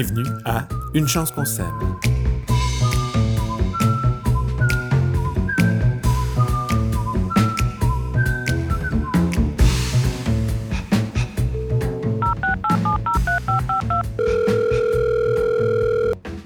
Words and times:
Bienvenue 0.00 0.30
à 0.44 0.68
Une 0.94 1.08
chance 1.08 1.32
qu'on 1.32 1.44
s'aime. 1.44 1.66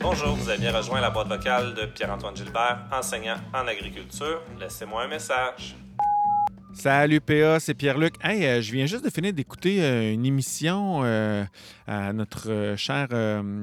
Bonjour, 0.01 0.35
vous 0.37 0.49
avez 0.49 0.59
bien 0.59 0.75
rejoint 0.75 1.03
la 1.03 1.11
boîte 1.11 1.29
vocale 1.29 1.75
de 1.75 1.85
Pierre-Antoine 1.85 2.35
Gilbert, 2.35 2.87
enseignant 2.91 3.37
en 3.53 3.69
agriculture. 3.69 4.41
Laissez-moi 4.59 5.03
un 5.03 5.09
message. 5.09 5.77
Salut 6.83 7.21
PA, 7.21 7.61
c'est 7.61 7.75
Pierre-Luc. 7.75 8.15
Hey, 8.25 8.45
euh, 8.45 8.61
je 8.61 8.73
viens 8.73 8.87
juste 8.87 9.05
de 9.05 9.11
finir 9.11 9.33
d'écouter 9.33 9.85
euh, 9.85 10.13
une 10.13 10.27
émission 10.27 11.03
euh, 11.05 11.45
à 11.87 12.13
notre 12.13 12.75
chère 12.77 13.11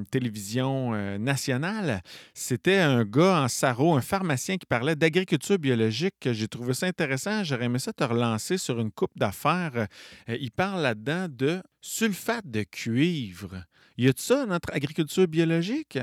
télévision 0.10 0.92
nationale. 1.18 2.02
C'était 2.34 2.78
un 2.78 3.04
gars 3.04 3.42
en 3.42 3.50
sarreau, 3.50 3.98
un 3.98 4.02
pharmacien 4.02 4.56
qui 4.56 4.66
parlait 4.66 4.96
d'agriculture 4.96 5.60
biologique. 5.60 6.32
J'ai 6.32 6.48
trouvé 6.48 6.74
ça 6.74 6.86
intéressant. 6.86 7.44
J'aurais 7.44 7.66
aimé 7.66 7.80
ça 7.80 7.92
te 7.92 8.06
relancer 8.06 8.58
sur 8.58 8.80
une 8.80 8.90
coupe 8.90 9.18
d'affaires. 9.18 9.88
Il 10.30 10.52
parle 10.52 10.82
là-dedans 10.82 11.28
de 11.30 11.62
sulfate 11.82 12.50
de 12.50 12.64
cuivre. 12.64 13.66
Y 13.98 14.08
a-tu 14.08 14.24
ça, 14.24 14.46
notre 14.46 14.74
agriculture 14.74 15.28
biologique? 15.28 16.00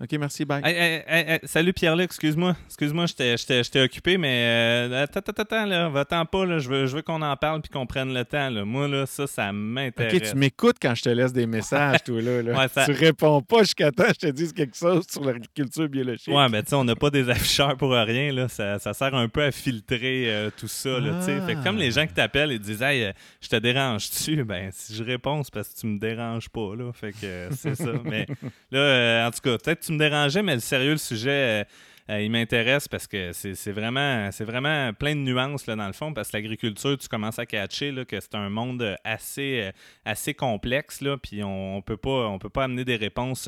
OK, 0.00 0.12
merci, 0.12 0.44
bye. 0.44 0.62
Hey, 0.64 0.74
hey, 0.76 1.02
hey, 1.08 1.24
hey, 1.28 1.38
salut 1.42 1.72
Pierre-Luc, 1.72 2.04
excuse-moi. 2.04 2.54
Excuse-moi, 2.66 3.06
j'étais- 3.06 3.80
occupé, 3.80 4.16
mais 4.16 4.88
euh, 4.88 5.02
attends, 5.02 5.18
attends, 5.18 5.42
attends, 5.42 5.66
là, 5.66 5.88
va-t'en 5.88 6.24
pas, 6.24 6.46
là. 6.46 6.60
Je 6.60 6.68
veux, 6.68 6.86
je 6.86 6.94
veux 6.94 7.02
qu'on 7.02 7.20
en 7.20 7.36
parle 7.36 7.62
puis 7.62 7.70
qu'on 7.70 7.84
prenne 7.84 8.14
le 8.14 8.24
temps, 8.24 8.48
là. 8.48 8.64
Moi, 8.64 8.86
là, 8.86 9.06
ça, 9.06 9.26
ça 9.26 9.52
m'intéresse. 9.52 10.14
OK, 10.14 10.22
tu 10.30 10.36
m'écoutes 10.36 10.76
quand 10.80 10.94
je 10.94 11.02
te 11.02 11.08
laisse 11.08 11.32
des 11.32 11.46
messages, 11.48 12.04
toi, 12.04 12.22
là. 12.22 12.42
là. 12.42 12.52
Ouais, 12.60 12.68
ça- 12.68 12.84
Tu 12.84 12.92
réponds 12.92 13.42
pas 13.42 13.62
jusqu'à 13.62 13.90
temps 13.90 14.04
que 14.04 14.12
je 14.14 14.28
te 14.28 14.30
dise 14.30 14.52
quelque 14.52 14.76
chose 14.76 15.04
sur 15.10 15.24
l'agriculture 15.24 15.88
biologique. 15.88 16.28
Ouais, 16.28 16.48
ben 16.48 16.62
tu 16.62 16.68
sais, 16.70 16.76
on 16.76 16.84
n'a 16.84 16.94
pas 16.94 17.10
des 17.10 17.28
afficheurs 17.28 17.76
pour 17.76 17.90
rien, 17.90 18.30
là. 18.32 18.46
Ça, 18.46 18.78
ça 18.78 18.94
sert 18.94 19.12
un 19.16 19.28
peu 19.28 19.42
à 19.42 19.50
filtrer 19.50 20.26
euh, 20.32 20.50
tout 20.56 20.68
ça, 20.68 21.00
là, 21.00 21.18
tu 21.18 21.24
sais. 21.26 21.40
Fait 21.40 21.56
que 21.56 21.64
comme 21.64 21.76
les 21.76 21.90
gens 21.90 22.06
qui 22.06 22.14
t'appellent 22.14 22.52
et 22.52 22.60
disent 22.60 22.82
«Hey, 22.82 23.02
euh, 23.02 23.12
je 23.40 23.48
te 23.48 23.56
dérange-tu?» 23.56 24.44
Ben, 24.44 24.70
si 24.72 24.94
je 24.94 25.02
réponds, 25.02 25.42
c'est 25.42 25.52
parce 25.52 25.70
que 25.70 25.80
tu 25.80 25.88
me 25.88 25.98
déranges 25.98 26.48
pas, 26.50 26.76
là. 26.76 26.92
Fait 26.92 27.10
que 27.10 27.16
euh, 27.24 27.48
c'est 27.50 27.74
ça. 27.74 27.90
Mais 28.04 28.28
là, 28.70 29.26
en 29.26 29.30
tout 29.32 29.40
cas, 29.42 29.58
peut-être 29.58 29.87
tu 29.88 29.94
me 29.94 29.98
dérangeais, 29.98 30.42
mais 30.42 30.54
le 30.54 30.60
sérieux, 30.60 30.92
le 30.92 30.98
sujet... 30.98 31.62
euh, 31.62 31.64
euh, 32.10 32.22
il 32.22 32.30
m'intéresse 32.30 32.88
parce 32.88 33.06
que 33.06 33.32
c'est 33.34 33.70
vraiment, 33.70 34.30
vraiment 34.40 34.94
plein 34.94 35.14
de 35.14 35.20
nuances 35.20 35.66
là, 35.66 35.76
dans 35.76 35.86
le 35.86 35.92
fond, 35.92 36.14
parce 36.14 36.30
que 36.30 36.38
l'agriculture, 36.38 36.96
tu 36.96 37.06
commences 37.06 37.38
à 37.38 37.44
catcher 37.44 37.92
là, 37.92 38.06
que 38.06 38.18
c'est 38.18 38.34
un 38.34 38.48
monde 38.48 38.96
assez, 39.04 39.60
euh, 39.60 39.72
assez 40.06 40.32
complexe, 40.32 41.02
là, 41.02 41.18
puis 41.18 41.44
on, 41.44 41.76
on 41.76 41.82
peut 41.82 41.98
pas, 41.98 42.28
on 42.28 42.38
peut 42.38 42.48
pas 42.48 42.64
amener 42.64 42.86
des 42.86 42.96
réponses 42.96 43.46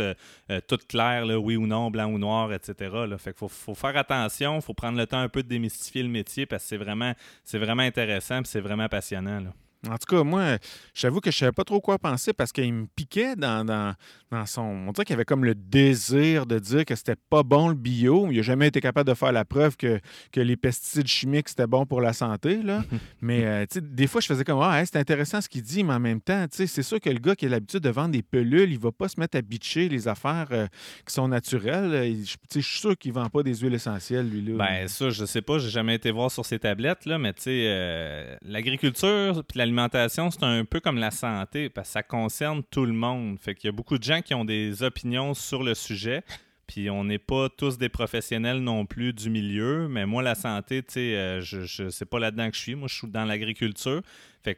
toutes 0.68 0.86
claires, 0.86 1.24
là, 1.24 1.38
oui 1.38 1.56
ou 1.56 1.66
non, 1.66 1.90
blanc 1.90 2.12
ou 2.12 2.18
noir, 2.18 2.52
etc. 2.52 2.74
Là. 3.08 3.16
Fait 3.16 3.30
qu'il 3.30 3.38
faut, 3.38 3.48
faut 3.48 3.74
faire 3.74 3.96
attention, 3.96 4.56
il 4.56 4.62
faut 4.62 4.74
prendre 4.74 4.98
le 4.98 5.06
temps 5.06 5.20
un 5.20 5.30
peu 5.30 5.42
de 5.42 5.48
démystifier 5.48 6.02
le 6.02 6.10
métier 6.10 6.44
parce 6.44 6.64
que 6.64 6.68
c'est 6.68 6.76
vraiment, 6.76 7.14
vraiment 7.54 7.82
intéressant, 7.82 8.42
c'est 8.44 8.60
vraiment 8.60 8.90
passionnant. 8.90 9.40
En 9.88 9.96
tout 9.96 10.14
cas, 10.14 10.22
moi, 10.24 10.58
j'avoue 10.92 11.20
que 11.20 11.30
je 11.30 11.38
savais 11.38 11.52
pas 11.52 11.64
trop 11.64 11.80
quoi 11.80 11.98
penser 11.98 12.34
parce 12.34 12.52
qu'il 12.52 12.72
me 12.72 12.86
piquait 12.86 13.34
dans, 13.34 13.64
dans, 13.64 13.94
dans 14.30 14.44
son. 14.44 14.62
On 14.62 14.92
dirait 14.92 15.06
qu'il 15.06 15.14
avait 15.14 15.24
comme 15.24 15.44
le 15.44 15.54
désir 15.54 16.44
de 16.44 16.58
dire 16.58 16.84
que 16.84 16.94
c'était 16.94 17.16
pas 17.30 17.42
bon 17.42 17.68
le 17.68 17.74
bio. 17.74 18.28
Il 18.30 18.36
n'a 18.36 18.42
jamais 18.42 18.68
été 18.68 18.82
capable 18.82 19.08
de 19.08 19.14
faire 19.14 19.32
la 19.32 19.46
preuve 19.46 19.78
que, 19.78 19.98
que 20.32 20.40
les 20.40 20.56
pesticides 20.56 21.06
chimiques 21.06 21.48
c'était 21.48 21.66
bon 21.66 21.86
pour 21.86 22.02
la 22.02 22.12
santé. 22.12 22.62
Là. 22.62 22.84
mais 23.22 23.44
euh, 23.46 23.64
tu 23.70 23.78
sais, 23.78 23.80
des 23.80 24.06
fois, 24.06 24.20
je 24.20 24.26
faisais 24.26 24.44
comme 24.44 24.60
Ah, 24.60 24.80
hey, 24.80 24.86
c'est 24.86 24.98
intéressant 24.98 25.40
ce 25.40 25.48
qu'il 25.48 25.62
dit, 25.62 25.82
mais 25.82 25.94
en 25.94 26.00
même 26.00 26.20
temps, 26.20 26.46
tu 26.48 26.58
sais, 26.58 26.66
c'est 26.66 26.82
sûr 26.82 27.00
que 27.00 27.08
le 27.08 27.18
gars 27.18 27.34
qui 27.34 27.46
a 27.46 27.48
l'habitude 27.48 27.80
de 27.80 27.90
vendre 27.90 28.10
des 28.10 28.22
pelules, 28.22 28.70
il 28.70 28.78
va 28.78 28.92
pas 28.92 29.08
se 29.08 29.18
mettre 29.18 29.38
à 29.38 29.42
bitcher 29.42 29.88
les 29.88 30.08
affaires 30.08 30.48
euh, 30.52 30.66
qui 31.06 31.14
sont 31.14 31.28
naturelles. 31.28 32.18
Je 32.22 32.34
tu 32.34 32.38
sais, 32.50 32.60
je 32.60 32.68
suis 32.68 32.80
sûr 32.80 32.98
qu'il 32.98 33.12
vend 33.14 33.30
pas 33.30 33.42
des 33.42 33.54
huiles 33.54 33.74
essentielles, 33.74 34.28
lui. 34.28 34.42
Là. 34.42 34.58
Ben 34.58 34.88
ça, 34.88 35.08
je 35.08 35.24
sais 35.24 35.42
pas, 35.42 35.58
j'ai 35.58 35.70
jamais 35.70 35.94
été 35.94 36.10
voir 36.10 36.30
sur 36.30 36.44
ces 36.44 36.58
tablettes, 36.58 37.06
là, 37.06 37.18
mais 37.18 37.32
tu 37.32 37.42
sais, 37.42 37.64
euh, 37.66 38.36
l'agriculture 38.42 39.42
puis 39.48 39.58
l'alimentation, 39.70 40.30
c'est 40.30 40.42
un 40.42 40.64
peu 40.64 40.80
comme 40.80 40.98
la 40.98 41.12
santé, 41.12 41.68
parce 41.68 41.88
que 41.88 41.92
ça 41.92 42.02
concerne 42.02 42.62
tout 42.70 42.84
le 42.84 42.92
monde. 42.92 43.38
Fait 43.38 43.54
qu'il 43.54 43.68
y 43.68 43.72
a 43.72 43.72
beaucoup 43.72 43.98
de 43.98 44.02
gens 44.02 44.20
qui 44.20 44.34
ont 44.34 44.44
des 44.44 44.82
opinions 44.82 45.32
sur 45.32 45.62
le 45.62 45.74
sujet, 45.74 46.22
puis 46.66 46.90
on 46.90 47.04
n'est 47.04 47.18
pas 47.18 47.48
tous 47.48 47.78
des 47.78 47.88
professionnels 47.88 48.58
non 48.58 48.84
plus 48.84 49.12
du 49.12 49.30
milieu, 49.30 49.86
mais 49.88 50.06
moi, 50.06 50.22
la 50.22 50.34
santé, 50.34 50.82
tu 50.82 50.94
sais, 50.94 51.16
euh, 51.16 51.40
je, 51.40 51.64
je 51.64 51.88
c'est 51.88 52.04
pas 52.04 52.18
là-dedans 52.18 52.50
que 52.50 52.56
je 52.56 52.60
suis. 52.60 52.74
Moi, 52.74 52.88
je 52.88 52.96
suis 52.96 53.08
dans 53.08 53.24
l'agriculture. 53.24 54.02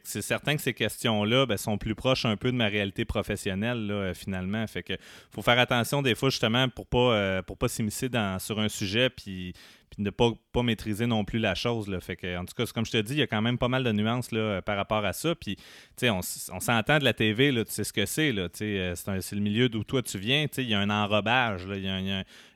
C'est 0.04 0.22
certain 0.22 0.54
que 0.56 0.62
ces 0.62 0.75
questions-là 0.75 1.47
ben, 1.47 1.56
sont 1.56 1.76
plus 1.78 1.94
proches 1.94 2.25
un 2.25 2.37
peu 2.37 2.53
de 2.53 2.56
ma 2.56 2.66
réalité 2.69 3.04
professionnelle, 3.04 3.91
euh, 3.91 4.15
finalement. 4.15 4.66
Fait 4.66 4.82
que 4.82 4.94
faut 5.31 5.43
faire 5.43 5.59
attention 5.59 6.03
des 6.03 6.15
fois, 6.15 6.31
justement, 6.31 6.69
pour 6.69 6.87
pas, 6.87 6.98
euh, 7.15 7.43
pour 7.43 7.59
pas 7.59 7.69
s'immiscer 7.69 8.09
sur 8.38 8.60
un 8.60 8.69
sujet, 8.69 9.10
puis 9.10 9.53
ne 9.98 10.09
pas, 10.10 10.31
pas 10.53 10.62
maîtriser 10.62 11.06
non 11.06 11.25
plus 11.25 11.38
la 11.38 11.54
chose. 11.54 11.94
Fait 12.00 12.16
que, 12.16 12.38
en 12.38 12.44
tout 12.47 12.54
cas, 12.56 12.65
comme 12.72 12.87
je 12.87 12.93
te 12.93 12.97
dis, 12.97 13.12
il 13.15 13.19
y 13.19 13.22
a 13.22 13.26
quand 13.26 13.43
même 13.43 13.59
pas 13.59 13.69
mal 13.69 13.84
de 13.84 13.93
nuances 13.93 14.31
par 14.65 14.76
rapport 14.76 15.04
à 15.04 15.12
ça. 15.12 15.34
Puis, 15.34 15.56
on, 16.04 16.20
on 16.53 16.60
s'entend 16.60 16.99
de 16.99 17.04
la 17.04 17.12
TV, 17.12 17.53
tu 17.53 17.70
sais 17.72 17.84
ce 17.84 17.93
que 17.93 18.06
c'est. 18.06 18.32
euh, 18.34 18.49
C'est 18.94 19.32
le 19.34 19.41
milieu 19.41 19.69
d'où 19.69 19.84
toi 19.84 20.00
tu 20.00 20.16
viens. 20.16 20.47
Il 20.56 20.69
y 20.69 20.75
a 20.75 20.81
un 20.81 20.88
enrobage, 20.91 21.64
il 21.69 21.84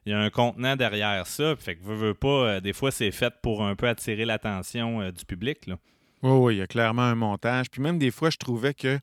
y 0.06 0.12
a 0.12 0.18
un- 0.18 0.30
contenant 0.30 0.76
derrière 0.76 1.26
ça. 1.26 1.54
Fait 1.56 1.74
que, 1.76 1.82
veux, 1.82 2.14
pas, 2.14 2.60
des 2.60 2.72
fois, 2.72 2.90
c'est 2.90 3.10
fait 3.10 3.34
pour 3.42 3.64
un 3.64 3.74
peu 3.74 3.88
attirer 3.88 4.24
l'attention 4.24 5.10
du 5.10 5.24
public. 5.26 5.68
Oui, 6.26 6.38
oui, 6.38 6.54
il 6.56 6.58
y 6.58 6.62
a 6.62 6.66
clairement 6.66 7.02
un 7.02 7.14
montage. 7.14 7.70
Puis 7.70 7.80
même 7.82 7.98
des 7.98 8.10
fois, 8.10 8.30
je 8.30 8.36
trouvais 8.36 8.74
que 8.74 8.98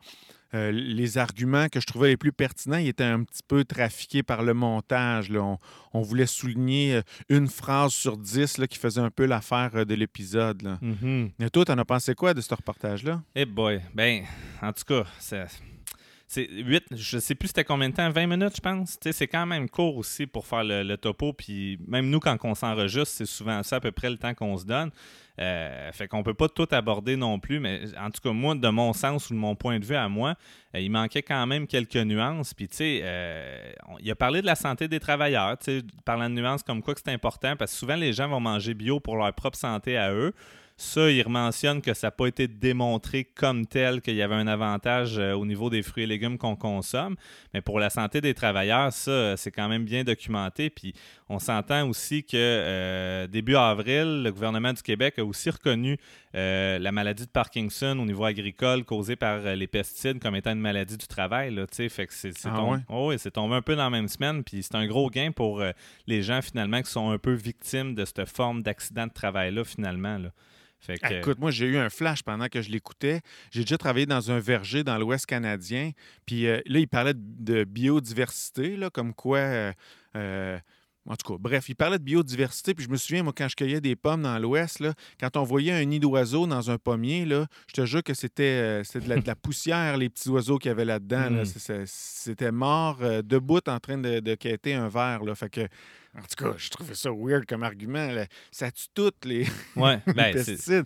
euh, 0.55 0.71
les 0.71 1.17
arguments 1.17 1.67
que 1.67 1.79
je 1.79 1.85
trouvais 1.87 2.09
les 2.09 2.17
plus 2.17 2.31
pertinents, 2.31 2.77
ils 2.77 2.87
étaient 2.89 3.03
un 3.03 3.23
petit 3.23 3.41
peu 3.47 3.63
trafiqués 3.65 4.21
par 4.21 4.43
le 4.43 4.53
montage. 4.53 5.29
là. 5.29 5.41
On, 5.41 5.57
on 5.93 6.01
voulait 6.01 6.27
souligner 6.27 6.95
euh, 6.95 7.01
une 7.29 7.47
phrase 7.47 7.93
sur 7.93 8.17
dix 8.17 8.57
là, 8.59 8.67
qui 8.67 8.77
faisait 8.77 9.01
un 9.01 9.09
peu 9.09 9.25
l'affaire 9.25 9.71
euh, 9.73 9.85
de 9.85 9.95
l'épisode. 9.95 10.61
là. 10.61 10.77
Et 11.39 11.49
toi, 11.49 11.65
t'en 11.65 11.77
as 11.79 11.85
pensé 11.85 12.13
quoi 12.13 12.33
de 12.35 12.41
ce 12.41 12.53
reportage-là? 12.53 13.21
Eh 13.35 13.45
boy. 13.45 13.81
Ben, 13.95 14.23
en 14.61 14.71
tout 14.73 14.83
cas, 14.87 15.03
ça- 15.19 15.47
c'est 15.47 15.63
8, 16.35 16.85
je 16.91 17.19
sais 17.19 17.35
plus 17.35 17.47
c'était 17.47 17.63
combien 17.63 17.89
de 17.89 17.95
temps, 17.95 18.09
20 18.09 18.27
minutes, 18.27 18.55
je 18.55 18.61
pense. 18.61 18.97
C'est 19.11 19.27
quand 19.27 19.45
même 19.45 19.69
court 19.69 19.97
aussi 19.97 20.27
pour 20.27 20.45
faire 20.45 20.63
le, 20.63 20.95
topo. 20.95 21.33
Puis 21.33 21.79
même 21.87 22.09
nous, 22.09 22.19
quand 22.19 22.37
on 22.43 22.55
s'enregistre, 22.55 23.15
c'est 23.17 23.25
souvent 23.25 23.63
ça 23.63 23.77
à 23.77 23.79
peu 23.79 23.91
près 23.91 24.09
le 24.09 24.17
temps 24.17 24.33
qu'on 24.33 24.57
se 24.57 24.65
donne. 24.65 24.91
Euh, 25.39 25.91
fait 25.91 26.07
qu'on 26.07 26.21
peut 26.21 26.35
pas 26.35 26.47
tout 26.47 26.67
aborder 26.71 27.15
non 27.15 27.39
plus, 27.39 27.59
mais 27.59 27.81
en 27.99 28.11
tout 28.11 28.21
cas, 28.21 28.31
moi, 28.31 28.53
de 28.53 28.69
mon 28.69 28.93
sens 28.93 29.29
ou 29.29 29.33
de 29.33 29.39
mon 29.39 29.55
point 29.55 29.79
de 29.79 29.85
vue 29.85 29.95
à 29.95 30.07
moi, 30.07 30.35
euh, 30.75 30.79
il 30.79 30.91
manquait 30.91 31.23
quand 31.23 31.47
même 31.47 31.65
quelques 31.65 31.95
nuances. 31.95 32.53
Puis, 32.53 32.67
tu 32.67 32.75
sais, 32.77 33.01
euh, 33.03 33.71
il 33.99 34.11
a 34.11 34.15
parlé 34.15 34.41
de 34.41 34.45
la 34.45 34.55
santé 34.55 34.87
des 34.87 34.99
travailleurs, 34.99 35.57
parlant 36.05 36.29
de 36.29 36.35
nuances 36.35 36.61
comme 36.61 36.83
quoi 36.83 36.93
que 36.93 37.01
c'est 37.03 37.11
important, 37.11 37.55
parce 37.55 37.71
que 37.71 37.77
souvent, 37.77 37.95
les 37.95 38.13
gens 38.13 38.27
vont 38.27 38.39
manger 38.39 38.73
bio 38.75 38.99
pour 38.99 39.17
leur 39.17 39.33
propre 39.33 39.57
santé 39.57 39.97
à 39.97 40.13
eux. 40.13 40.33
Ça, 40.75 41.11
il 41.11 41.27
mentionne 41.29 41.81
que 41.81 41.93
ça 41.93 42.07
n'a 42.07 42.11
pas 42.11 42.25
été 42.25 42.47
démontré 42.47 43.25
comme 43.25 43.67
tel 43.67 44.01
qu'il 44.01 44.15
y 44.15 44.21
avait 44.23 44.35
un 44.35 44.47
avantage 44.47 45.19
euh, 45.19 45.33
au 45.33 45.45
niveau 45.45 45.69
des 45.69 45.83
fruits 45.83 46.03
et 46.03 46.07
légumes 46.07 46.37
qu'on 46.37 46.55
consomme. 46.55 47.15
Mais 47.53 47.61
pour 47.61 47.79
la 47.79 47.89
santé 47.89 48.21
des 48.21 48.33
travailleurs, 48.33 48.91
ça, 48.91 49.37
c'est 49.37 49.51
quand 49.51 49.69
même 49.69 49.85
bien 49.85 50.03
documenté. 50.03 50.69
Puis 50.71 50.93
on 51.29 51.39
s'entend 51.39 51.87
aussi 51.87 52.23
que 52.23 52.35
euh, 52.35 53.27
début 53.27 53.55
avril, 53.55 54.23
le 54.23 54.31
gouvernement 54.31 54.73
du 54.73 54.81
Québec 54.81 55.19
a 55.19 55.25
aussi 55.25 55.51
reconnu 55.51 55.97
euh, 56.35 56.79
la 56.79 56.91
maladie 56.91 57.25
de 57.25 57.29
Parkinson 57.29 57.97
au 57.99 58.05
niveau 58.05 58.25
agricole 58.25 58.83
causée 58.85 59.15
par 59.15 59.45
euh, 59.45 59.55
les 59.55 59.67
pesticides 59.67 60.19
comme 60.19 60.35
étant 60.35 60.51
une 60.53 60.59
maladie 60.59 60.97
du 60.97 61.07
travail. 61.07 61.53
Là, 61.53 61.65
fait 61.71 62.07
que 62.07 62.13
c'est 62.13 62.31
c'est 62.37 62.49
Ah 62.51 62.55
tombé- 62.57 62.71
ouais? 62.71 62.79
Oh 62.89 63.09
oui, 63.09 63.15
c'est 63.19 63.31
tombé 63.31 63.55
un 63.55 63.61
peu 63.61 63.75
dans 63.75 63.83
la 63.83 63.89
même 63.89 64.07
semaine. 64.07 64.43
Puis 64.43 64.63
c'est 64.63 64.75
un 64.75 64.87
gros 64.87 65.09
gain 65.09 65.31
pour 65.31 65.61
euh, 65.61 65.71
les 66.07 66.23
gens 66.23 66.41
finalement 66.41 66.81
qui 66.81 66.89
sont 66.91 67.09
un 67.11 67.17
peu 67.17 67.33
victimes 67.33 67.93
de 67.95 68.03
cette 68.05 68.25
forme 68.25 68.63
d'accident 68.63 69.07
de 69.07 69.13
travail-là 69.13 69.63
finalement. 69.63 70.17
Là. 70.17 70.29
Fait 70.79 70.97
que, 70.97 71.13
Écoute, 71.13 71.39
moi, 71.39 71.49
j'ai 71.49 71.65
eu 71.67 71.77
un 71.77 71.89
flash 71.89 72.23
pendant 72.23 72.49
que 72.49 72.61
je 72.61 72.69
l'écoutais. 72.69 73.21
J'ai 73.51 73.61
déjà 73.61 73.77
travaillé 73.77 74.05
dans 74.05 74.31
un 74.31 74.39
verger 74.39 74.83
dans 74.83 74.97
l'Ouest 74.97 75.25
canadien. 75.25 75.91
Puis 76.25 76.45
euh, 76.47 76.59
là, 76.65 76.79
il 76.79 76.87
parlait 76.89 77.13
de, 77.13 77.21
de 77.39 77.63
biodiversité, 77.63 78.75
là, 78.75 78.89
comme 78.89 79.13
quoi. 79.13 79.37
euh, 80.15 80.57
en 81.05 81.15
tout 81.15 81.33
cas, 81.33 81.37
bref, 81.39 81.67
il 81.67 81.75
parlait 81.75 81.97
de 81.99 82.03
biodiversité. 82.03 82.73
Puis 82.73 82.85
je 82.85 82.89
me 82.89 82.95
souviens, 82.95 83.23
moi, 83.23 83.33
quand 83.35 83.47
je 83.49 83.55
cueillais 83.55 83.81
des 83.81 83.95
pommes 83.95 84.23
dans 84.23 84.39
l'Ouest, 84.39 84.83
quand 85.19 85.35
on 85.35 85.43
voyait 85.43 85.73
un 85.73 85.83
nid 85.83 85.99
d'oiseau 85.99 86.47
dans 86.47 86.71
un 86.71 86.77
pommier, 86.77 87.25
là, 87.25 87.47
je 87.67 87.73
te 87.73 87.85
jure 87.85 88.03
que 88.03 88.13
c'était 88.13 88.43
euh, 88.43 88.83
c'était 88.83 89.05
de, 89.05 89.09
la, 89.09 89.17
de 89.17 89.27
la 89.27 89.35
poussière, 89.35 89.97
les 89.97 90.09
petits 90.09 90.29
oiseaux 90.29 90.57
qu'il 90.57 90.69
y 90.69 90.71
avait 90.71 90.85
là-dedans. 90.85 91.29
là. 91.29 91.43
Mm. 91.43 91.83
C'était 91.85 92.51
mort 92.51 92.99
euh, 93.01 93.21
debout 93.21 93.59
en 93.67 93.79
train 93.79 93.97
de, 93.97 94.19
de 94.19 94.35
quêter 94.35 94.73
un 94.73 94.87
verre. 94.87 95.23
Là. 95.23 95.35
Fait 95.35 95.49
que, 95.49 95.61
en 95.61 96.21
tout 96.21 96.35
cas, 96.37 96.53
je 96.57 96.69
trouvais 96.69 96.95
ça 96.95 97.09
weird 97.11 97.45
comme 97.45 97.63
argument. 97.63 98.11
là. 98.11 98.25
Ça 98.51 98.71
tue 98.71 98.87
toutes 98.93 99.25
les, 99.25 99.45
ouais, 99.75 99.99
les 100.07 100.13
ben, 100.13 100.33
pesticides. 100.33 100.85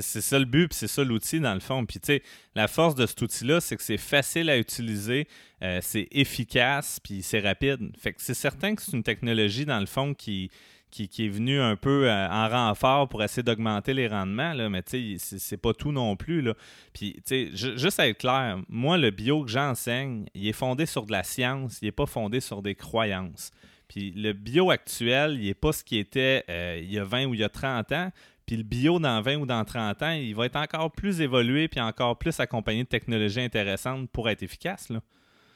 C'est 0.00 0.20
ça 0.20 0.38
le 0.38 0.44
but, 0.44 0.68
puis 0.68 0.78
c'est 0.78 0.88
ça 0.88 1.04
l'outil 1.04 1.40
dans 1.40 1.54
le 1.54 1.60
fond. 1.60 1.84
Puis 1.84 2.00
tu 2.00 2.06
sais, 2.06 2.22
la 2.54 2.68
force 2.68 2.94
de 2.94 3.06
cet 3.06 3.20
outil-là, 3.20 3.60
c'est 3.60 3.76
que 3.76 3.82
c'est 3.82 3.98
facile 3.98 4.48
à 4.48 4.58
utiliser, 4.58 5.28
euh, 5.62 5.80
c'est 5.82 6.08
efficace, 6.10 6.98
puis 7.00 7.22
c'est 7.22 7.40
rapide. 7.40 7.92
Fait 7.98 8.12
que 8.12 8.22
c'est 8.22 8.34
certain 8.34 8.74
que 8.74 8.82
c'est 8.82 8.92
une 8.92 9.02
technologie 9.02 9.66
dans 9.66 9.80
le 9.80 9.86
fond 9.86 10.14
qui, 10.14 10.50
qui, 10.90 11.26
est 11.26 11.28
venu 11.28 11.60
un 11.60 11.76
peu 11.76 12.08
euh, 12.08 12.28
en 12.28 12.48
renfort 12.48 13.08
pour 13.08 13.22
essayer 13.22 13.42
d'augmenter 13.42 13.94
les 13.94 14.08
rendements, 14.08 14.52
là, 14.52 14.68
mais 14.68 14.82
tu 14.82 15.18
sais, 15.18 15.38
c'est 15.38 15.56
pas 15.56 15.72
tout 15.72 15.92
non 15.92 16.16
plus. 16.16 16.42
Là. 16.42 16.54
Puis, 16.92 17.14
tu 17.26 17.50
sais, 17.54 17.76
juste 17.76 17.98
à 17.98 18.08
être 18.08 18.18
clair, 18.18 18.58
moi, 18.68 18.98
le 18.98 19.10
bio 19.10 19.44
que 19.44 19.50
j'enseigne, 19.50 20.26
il 20.34 20.46
est 20.46 20.52
fondé 20.52 20.86
sur 20.86 21.06
de 21.06 21.12
la 21.12 21.22
science, 21.22 21.78
il 21.82 21.86
n'est 21.86 21.92
pas 21.92 22.06
fondé 22.06 22.40
sur 22.40 22.62
des 22.62 22.74
croyances. 22.74 23.50
Puis 23.92 24.10
le 24.12 24.32
bio 24.32 24.70
actuel, 24.70 25.36
il 25.38 25.48
n'est 25.48 25.54
pas 25.54 25.72
ce 25.72 25.84
qui 25.84 25.98
était 25.98 26.44
euh, 26.48 26.80
il 26.82 26.90
y 26.90 26.98
a 26.98 27.04
20 27.04 27.26
ou 27.26 27.34
il 27.34 27.40
y 27.40 27.44
a 27.44 27.50
30 27.50 27.92
ans. 27.92 28.10
Le 28.56 28.62
bio 28.62 28.98
dans 28.98 29.20
20 29.22 29.36
ou 29.36 29.46
dans 29.46 29.64
30 29.64 30.02
ans, 30.02 30.10
il 30.10 30.34
va 30.34 30.46
être 30.46 30.56
encore 30.56 30.90
plus 30.92 31.20
évolué 31.20 31.68
puis 31.68 31.80
encore 31.80 32.18
plus 32.18 32.38
accompagné 32.40 32.84
de 32.84 32.88
technologies 32.88 33.40
intéressantes 33.40 34.10
pour 34.10 34.28
être 34.28 34.42
efficace. 34.42 34.92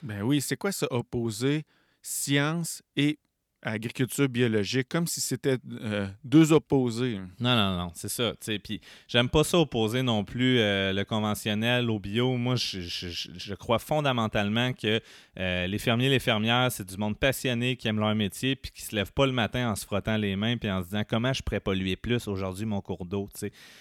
Ben 0.03 0.23
oui, 0.23 0.41
c'est 0.41 0.57
quoi 0.57 0.73
ça, 0.73 0.87
opposer 0.91 1.65
science 2.03 2.83
et 2.97 3.19
agriculture 3.63 4.29
biologique, 4.29 4.89
comme 4.89 5.07
si 5.07 5.21
c'était 5.21 5.59
euh, 5.83 6.07
deux 6.25 6.53
opposés. 6.53 7.19
Non, 7.41 7.57
non, 7.57 7.77
non, 7.77 7.91
c'est 7.95 8.09
ça. 8.09 8.33
Puis 8.63 8.81
j'aime 9.09 9.29
pas 9.29 9.45
ça 9.45 9.59
opposer 9.59 10.03
non 10.03 10.25
plus 10.25 10.61
euh, 10.61 10.93
le 10.93 11.05
conventionnel 11.05 11.91
au 11.91 11.99
bio. 11.99 12.37
Moi, 12.37 12.55
je, 12.57 13.55
crois 13.55 13.79
fondamentalement 13.79 14.73
que 14.73 15.01
euh, 15.39 15.67
les 15.67 15.79
fermiers 15.79 16.09
les 16.09 16.19
fermières, 16.19 16.71
c'est 16.71 16.87
du 16.87 16.97
monde 16.97 17.19
passionné 17.19 17.77
qui 17.77 17.89
aime 17.89 17.99
leur 17.99 18.15
métier 18.15 18.57
puis 18.57 18.71
qui 18.71 18.83
se 18.83 18.95
lève 18.95 19.13
pas 19.13 19.27
le 19.27 19.33
matin 19.33 19.71
en 19.71 19.77
se 19.77 19.85
frottant 19.85 20.17
les 20.17 20.37
mains 20.37 20.57
puis 20.57 20.71
en 20.71 20.81
se 20.81 20.87
disant 20.87 21.03
comment 21.09 21.33
je 21.33 21.43
pourrais 21.43 21.61
polluer 21.61 21.97
plus 21.97 22.29
aujourd'hui 22.29 22.67
mon 22.67 22.81
cours 22.81 23.05
d'eau. 23.05 23.29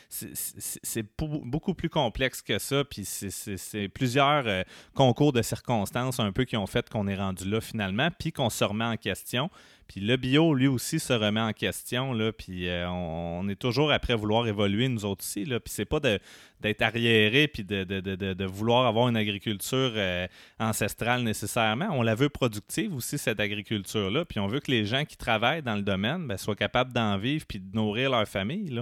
C'est 0.09 1.05
beaucoup 1.19 1.73
plus 1.73 1.89
complexe 1.89 2.41
que 2.41 2.57
ça. 2.57 2.83
Puis 2.83 3.05
c'est 3.05 3.89
plusieurs 3.89 4.65
concours 4.93 5.33
de 5.33 5.41
circonstances 5.41 6.19
un 6.19 6.31
peu 6.31 6.45
qui 6.45 6.57
ont 6.57 6.67
fait 6.67 6.89
qu'on 6.89 7.07
est 7.07 7.15
rendu 7.15 7.47
là 7.47 7.61
finalement 7.61 8.09
puis 8.17 8.31
qu'on 8.31 8.49
se 8.49 8.63
remet 8.63 8.85
en 8.85 8.97
question. 8.97 9.49
Puis 9.87 10.01
le 10.01 10.17
bio, 10.17 10.53
lui 10.53 10.67
aussi, 10.67 10.99
se 10.99 11.13
remet 11.13 11.41
en 11.41 11.53
question. 11.53 12.13
Là, 12.13 12.31
puis 12.31 12.67
euh, 12.69 12.89
on, 12.89 13.47
est 13.49 13.55
toujours 13.55 13.91
après 13.91 14.15
vouloir 14.15 14.47
évoluer, 14.47 14.87
nous 14.87 15.05
autres 15.05 15.23
aussi. 15.23 15.45
Là, 15.45 15.59
puis 15.59 15.71
c'est 15.71 15.85
pas 15.85 15.99
d'être 15.99 16.81
arriéré 16.81 17.47
puis 17.47 17.63
de, 17.63 18.45
vouloir 18.45 18.87
avoir 18.87 19.07
une 19.07 19.17
agriculture 19.17 19.93
euh, 19.95 20.27
ancestrale 20.59 21.21
nécessairement. 21.23 21.89
On 21.91 22.01
la 22.01 22.15
veut 22.15 22.29
productive 22.29 22.95
aussi, 22.95 23.17
cette 23.17 23.39
agriculture-là. 23.39 24.25
Puis 24.25 24.39
on 24.39 24.47
veut 24.47 24.59
que 24.59 24.71
les 24.71 24.85
gens 24.85 25.05
qui 25.05 25.17
travaillent 25.17 25.63
dans 25.63 25.75
le 25.75 25.83
domaine 25.83 26.27
ben, 26.27 26.37
soient 26.37 26.55
capables 26.55 26.91
d'en 26.91 27.17
vivre 27.17 27.45
puis 27.47 27.59
de 27.59 27.75
nourrir 27.75 28.09
leur 28.09 28.27
famille. 28.27 28.81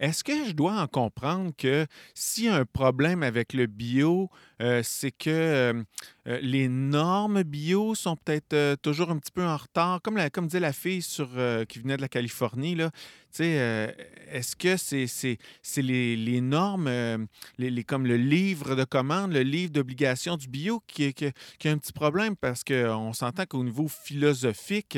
Est-ce 0.00 0.24
que 0.24 0.44
je 0.44 0.52
dois 0.52 0.80
en 0.80 0.86
comprendre 0.86 1.52
que 1.56 1.86
s'il 2.14 2.44
y 2.44 2.48
a 2.48 2.56
un 2.56 2.64
problème 2.64 3.22
avec 3.22 3.52
le 3.52 3.66
bio, 3.66 4.30
euh, 4.62 4.80
c'est 4.84 5.10
que 5.10 5.30
euh, 5.30 5.82
euh, 6.28 6.38
les 6.40 6.68
normes 6.68 7.42
bio 7.42 7.96
sont 7.96 8.16
peut-être 8.16 8.76
toujours 8.76 9.10
un 9.10 9.18
petit 9.18 9.32
peu 9.32 9.44
en 9.44 9.56
retard, 9.56 10.00
comme, 10.02 10.18
comme 10.30 10.46
disait 10.46 10.60
la 10.60 10.72
fille 10.72 11.02
qui 11.02 11.78
venait 11.80 11.96
de 11.96 12.02
la 12.02 12.08
Californie. 12.08 12.76
Là. 12.76 12.90
est-ce 13.38 14.54
que 14.54 14.76
c'est, 14.76 15.06
c'est, 15.08 15.82
les, 15.82 16.40
normes, 16.40 17.26
les, 17.58 17.84
comme 17.84 18.06
le 18.06 18.16
livre 18.16 18.76
de 18.76 18.84
commande, 18.84 19.32
le 19.32 19.42
livre 19.42 19.72
d'obligation 19.72 20.36
du 20.36 20.46
bio 20.46 20.80
qui, 20.86 21.06
a 21.06 21.68
un 21.68 21.78
petit 21.78 21.92
problème? 21.92 22.36
Parce 22.36 22.62
qu'on 22.62 23.12
s'entend 23.12 23.46
qu'au 23.46 23.64
niveau 23.64 23.88
philosophique, 23.88 24.96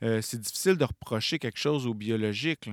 c'est 0.00 0.40
difficile 0.40 0.76
de 0.76 0.84
reprocher 0.84 1.38
quelque 1.38 1.58
chose 1.58 1.86
au 1.86 1.94
biologique. 1.94 2.68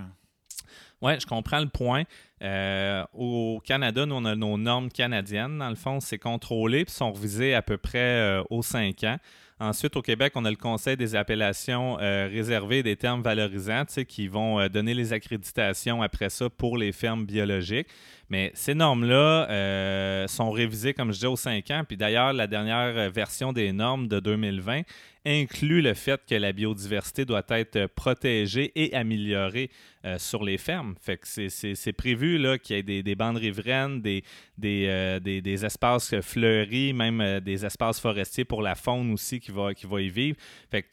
Oui, 1.03 1.19
je 1.19 1.25
comprends 1.25 1.59
le 1.59 1.67
point. 1.67 2.03
Euh, 2.41 3.03
au 3.13 3.61
Canada, 3.65 4.05
nous, 4.05 4.15
on 4.15 4.23
a 4.23 4.35
nos 4.35 4.57
normes 4.57 4.89
canadiennes. 4.89 5.57
Dans 5.57 5.69
le 5.69 5.75
fond, 5.75 5.99
c'est 5.99 6.17
contrôlé 6.17 6.85
puis 6.85 6.93
sont 6.93 7.11
revisées 7.11 7.53
à 7.53 7.61
peu 7.61 7.77
près 7.77 7.99
euh, 7.99 8.43
aux 8.49 8.61
5 8.61 9.03
ans. 9.03 9.17
Ensuite, 9.59 9.97
au 9.97 10.01
Québec, 10.01 10.31
on 10.35 10.45
a 10.45 10.49
le 10.49 10.55
Conseil 10.55 10.95
des 10.95 11.13
appellations 11.15 11.99
euh, 11.99 12.29
réservées 12.31 12.83
des 12.83 12.95
termes 12.95 13.21
valorisants 13.21 13.83
qui 14.07 14.29
vont 14.29 14.65
donner 14.67 14.93
les 14.93 15.11
accréditations 15.11 16.01
après 16.01 16.29
ça 16.29 16.49
pour 16.49 16.77
les 16.77 16.93
fermes 16.93 17.25
biologiques. 17.25 17.87
Mais 18.29 18.51
ces 18.55 18.73
normes-là 18.73 20.27
sont 20.27 20.51
révisées, 20.51 20.93
comme 20.93 21.09
je 21.09 21.15
disais, 21.15 21.27
aux 21.27 21.35
5 21.35 21.69
ans. 21.71 21.83
Puis 21.85 21.97
d'ailleurs, 21.97 22.31
la 22.31 22.47
dernière 22.47 23.11
version 23.11 23.51
des 23.51 23.73
normes 23.73 24.07
de 24.07 24.19
2020 24.21 24.81
inclut 25.25 25.81
le 25.81 25.93
fait 25.93 26.21
que 26.27 26.35
la 26.35 26.51
biodiversité 26.51 27.25
doit 27.25 27.43
être 27.49 27.87
protégée 27.87 28.71
et 28.75 28.93
améliorée 28.95 29.69
euh, 30.05 30.17
sur 30.19 30.43
les 30.43 30.57
fermes. 30.57 30.95
Fait 30.99 31.15
que 31.15 31.25
c'est 31.25 31.93
prévu 31.93 32.37
qu'il 32.59 32.75
y 32.75 32.79
ait 32.79 33.03
des, 33.03 33.15
bandes 33.15 33.37
riveraines, 33.37 34.01
des, 34.01 34.23
euh, 34.65 35.17
des, 35.21 35.41
des, 35.41 35.65
espaces 35.65 36.19
fleuris, 36.19 36.91
même 36.91 37.21
euh, 37.21 37.39
des 37.39 37.65
espaces 37.65 38.01
forestiers 38.01 38.43
pour 38.43 38.61
la 38.61 38.75
faune 38.75 39.13
aussi 39.13 39.39
qui 39.39 39.51
va, 39.51 39.73
qui 39.73 39.85
va 39.85 40.01
y 40.01 40.09
vivre. 40.09 40.35
Fait 40.69 40.83
que, 40.83 40.89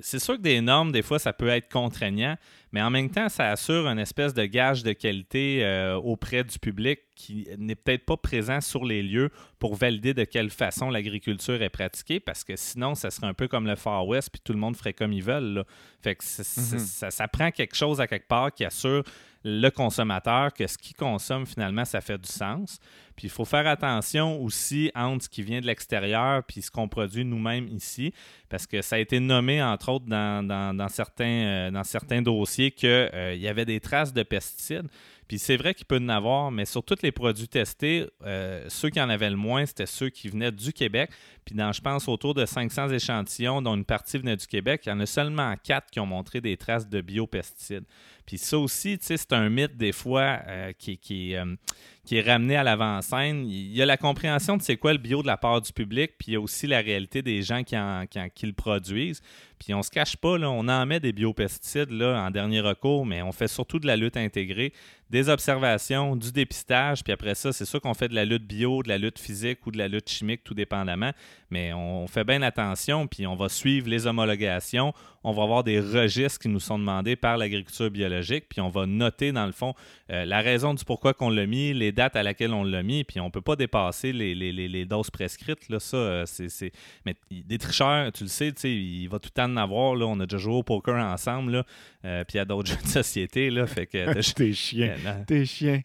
c'est 0.00 0.18
sûr 0.18 0.36
que 0.36 0.42
des 0.42 0.62
normes, 0.62 0.90
des 0.90 1.02
fois, 1.02 1.18
ça 1.18 1.34
peut 1.34 1.48
être 1.48 1.70
contraignant, 1.70 2.36
mais 2.72 2.80
en 2.80 2.88
même 2.88 3.10
temps, 3.10 3.28
ça 3.28 3.50
assure 3.50 3.86
une 3.86 3.98
espèce 3.98 4.32
de 4.32 4.46
gage 4.46 4.82
de 4.82 4.94
qualité 4.94 5.94
auprès 6.02 6.44
du 6.44 6.58
public 6.58 7.00
qui 7.14 7.46
n'est 7.58 7.76
peut-être 7.76 8.04
pas 8.04 8.16
présent 8.16 8.60
sur 8.60 8.84
les 8.84 9.02
lieux 9.02 9.30
pour 9.58 9.76
valider 9.76 10.14
de 10.14 10.24
quelle 10.24 10.50
façon 10.50 10.90
l'agriculture 10.90 11.62
est 11.62 11.70
pratiquée, 11.70 12.20
parce 12.20 12.42
que 12.44 12.56
sinon, 12.56 12.94
ça 12.94 13.10
serait 13.10 13.26
un 13.26 13.34
peu 13.34 13.48
comme 13.48 13.66
le 13.66 13.76
Far 13.76 14.06
West, 14.06 14.30
puis 14.32 14.40
tout 14.42 14.52
le 14.52 14.58
monde 14.58 14.76
ferait 14.76 14.92
comme 14.92 15.12
ils 15.12 15.22
veulent. 15.22 15.64
Fait 16.02 16.16
que 16.16 16.24
mm-hmm. 16.24 16.78
ça, 16.78 17.10
ça, 17.10 17.28
prend 17.28 17.50
quelque 17.50 17.76
chose 17.76 18.00
à 18.00 18.06
qui 18.54 18.64
assure 18.64 19.02
le 19.44 19.68
consommateur 19.68 20.52
que 20.54 20.66
ce 20.66 20.78
qu'il 20.78 20.96
consomme, 20.96 21.46
finalement, 21.46 21.84
ça 21.84 22.00
fait 22.00 22.16
du 22.16 22.28
sens. 22.28 22.78
Puis 23.14 23.26
il 23.26 23.30
faut 23.30 23.44
faire 23.44 23.66
attention 23.66 24.42
aussi 24.42 24.90
entre 24.94 25.24
ce 25.24 25.28
qui 25.28 25.42
vient 25.42 25.60
de 25.60 25.66
l'extérieur 25.66 26.42
puis 26.44 26.62
ce 26.62 26.70
qu'on 26.70 26.88
produit 26.88 27.24
nous-mêmes 27.24 27.68
ici, 27.68 28.12
parce 28.48 28.66
que 28.66 28.80
ça 28.80 28.96
a 28.96 28.98
été 28.98 29.20
nommé, 29.20 29.62
entre 29.62 29.90
autres, 29.90 30.06
dans, 30.06 30.88
certains, 30.88 31.24
euh, 31.24 31.70
dans 31.70 31.84
certains 31.84 32.22
dossiers 32.22 32.70
qu'il 32.70 32.88
euh, 32.88 33.34
y 33.34 33.46
avait 33.46 33.66
des 33.66 33.80
traces 33.80 34.12
de 34.12 34.22
pesticides. 34.22 34.88
Puis 35.28 35.38
c'est 35.38 35.56
vrai 35.56 35.74
qu'il 35.74 35.86
peut 35.86 35.98
en 36.00 36.08
avoir, 36.08 36.50
mais 36.50 36.64
sur 36.64 36.82
tous 36.82 37.02
les 37.02 37.12
produits 37.12 37.48
testés, 37.48 38.06
euh, 38.24 38.64
ceux 38.68 38.90
qui 38.90 39.00
en 39.00 39.08
avaient 39.08 39.30
le 39.30 39.36
moins, 39.36 39.64
c'était 39.66 39.86
ceux 39.86 40.10
qui 40.10 40.28
venaient 40.28 40.52
du 40.52 40.72
Québec. 40.72 41.10
Puis 41.44 41.54
dans, 41.54 41.72
je 41.72 41.80
pense, 41.80 42.08
autour 42.08 42.34
de 42.34 42.44
500 42.44 42.90
échantillons, 42.90 43.62
dont 43.62 43.74
une 43.74 43.84
partie 43.84 44.18
venait 44.18 44.36
du 44.36 44.46
Québec, 44.46 44.82
il 44.86 44.90
y 44.90 44.92
en 44.92 45.00
a 45.00 45.06
seulement 45.06 45.54
quatre 45.62 45.90
qui 45.90 46.00
ont 46.00 46.06
montré 46.06 46.40
des 46.40 46.56
traces 46.56 46.88
de 46.88 47.00
biopesticides. 47.00 47.84
Puis 48.26 48.38
ça 48.38 48.58
aussi, 48.58 48.98
c'est 49.00 49.32
un 49.32 49.50
mythe 49.50 49.76
des 49.76 49.92
fois 49.92 50.40
euh, 50.48 50.70
euh, 50.70 50.72
qui, 50.72 51.34
est 51.34 52.20
ramené 52.20 52.56
à 52.56 52.62
l'avant-scène. 52.62 53.46
Il 53.46 53.72
y 53.72 53.82
a 53.82 53.86
la 53.86 53.96
compréhension 53.96 54.56
de 54.56 54.62
c'est 54.62 54.76
quoi 54.76 54.92
le 54.92 54.98
bio 54.98 55.22
de 55.22 55.26
la 55.26 55.36
part 55.36 55.60
du 55.60 55.72
public, 55.72 56.12
puis 56.18 56.28
il 56.28 56.34
y 56.34 56.36
a 56.36 56.40
aussi 56.40 56.66
la 56.66 56.80
réalité 56.80 57.22
des 57.22 57.42
gens 57.42 57.62
qui, 57.64 57.76
le 57.76 58.52
produisent. 58.52 59.20
Puis 59.58 59.72
on 59.74 59.82
se 59.82 59.90
cache 59.90 60.16
pas, 60.16 60.36
on 60.38 60.68
en 60.68 60.86
met 60.86 61.00
des 61.00 61.12
biopesticides 61.12 61.90
là, 61.90 62.24
en 62.26 62.30
dernier 62.30 62.60
recours, 62.60 63.06
mais 63.06 63.22
on 63.22 63.32
fait 63.32 63.48
surtout 63.48 63.78
de 63.78 63.86
la 63.86 63.96
lutte 63.96 64.16
intégrée, 64.16 64.72
des 65.10 65.28
observations, 65.28 66.16
du 66.16 66.32
dépistage, 66.32 67.04
puis 67.04 67.12
après 67.12 67.34
ça, 67.34 67.52
c'est 67.52 67.64
sûr 67.64 67.80
qu'on 67.80 67.94
fait 67.94 68.08
de 68.08 68.14
la 68.14 68.24
lutte 68.24 68.46
bio, 68.46 68.82
de 68.82 68.88
la 68.88 68.98
lutte 68.98 69.18
physique 69.18 69.66
ou 69.66 69.70
de 69.70 69.78
la 69.78 69.88
lutte 69.88 70.08
chimique, 70.10 70.44
tout 70.44 70.54
dépendamment. 70.54 71.12
Mais 71.50 71.72
on 71.72 72.06
fait 72.06 72.24
bien 72.24 72.42
attention, 72.42 73.06
puis 73.06 73.26
on 73.26 73.36
va 73.36 73.48
suivre 73.48 73.88
les 73.88 74.06
homologations. 74.06 74.92
On 75.24 75.32
va 75.32 75.42
avoir 75.42 75.64
des 75.64 75.80
registres 75.80 76.38
qui 76.38 76.48
nous 76.48 76.60
sont 76.60 76.78
demandés 76.78 77.16
par 77.16 77.38
l'agriculture 77.38 77.90
biologique, 77.90 78.44
puis 78.48 78.60
on 78.60 78.68
va 78.68 78.84
noter, 78.84 79.32
dans 79.32 79.46
le 79.46 79.52
fond, 79.52 79.74
euh, 80.10 80.26
la 80.26 80.42
raison 80.42 80.74
du 80.74 80.84
pourquoi 80.84 81.14
qu'on 81.14 81.30
l'a 81.30 81.46
mis, 81.46 81.72
les 81.72 81.92
dates 81.92 82.14
à 82.14 82.22
laquelle 82.22 82.52
on 82.52 82.62
l'a 82.62 82.82
mis, 82.82 83.04
puis 83.04 83.20
on 83.20 83.26
ne 83.26 83.30
peut 83.30 83.40
pas 83.40 83.56
dépasser 83.56 84.12
les, 84.12 84.84
doses 84.84 85.10
prescrites. 85.10 85.70
Là, 85.70 85.80
ça, 85.80 85.96
euh, 85.96 86.24
c'est, 86.26 86.72
Mais 87.06 87.16
des 87.30 87.56
tricheurs, 87.56 88.12
tu 88.12 88.24
le 88.24 88.28
sais, 88.28 88.52
il 88.64 89.08
va 89.08 89.18
tout 89.18 89.30
le 89.34 89.42
temps 89.42 89.50
en 89.50 89.56
avoir. 89.56 89.96
Là. 89.96 90.06
On 90.06 90.20
a 90.20 90.26
déjà 90.26 90.36
joué 90.36 90.54
au 90.54 90.62
poker 90.62 90.94
ensemble, 90.96 91.52
là, 91.52 91.64
euh, 92.04 92.24
puis 92.24 92.34
il 92.34 92.38
y 92.38 92.40
a 92.40 92.44
d'autres 92.44 92.68
jeux 92.70 92.82
de 92.82 92.88
société. 92.88 93.50
Là, 93.50 93.66
fait 93.66 93.86
que, 93.86 94.32
T'es 94.34 94.52
chien. 94.52 94.94
T'es 95.26 95.46
chien. 95.46 95.80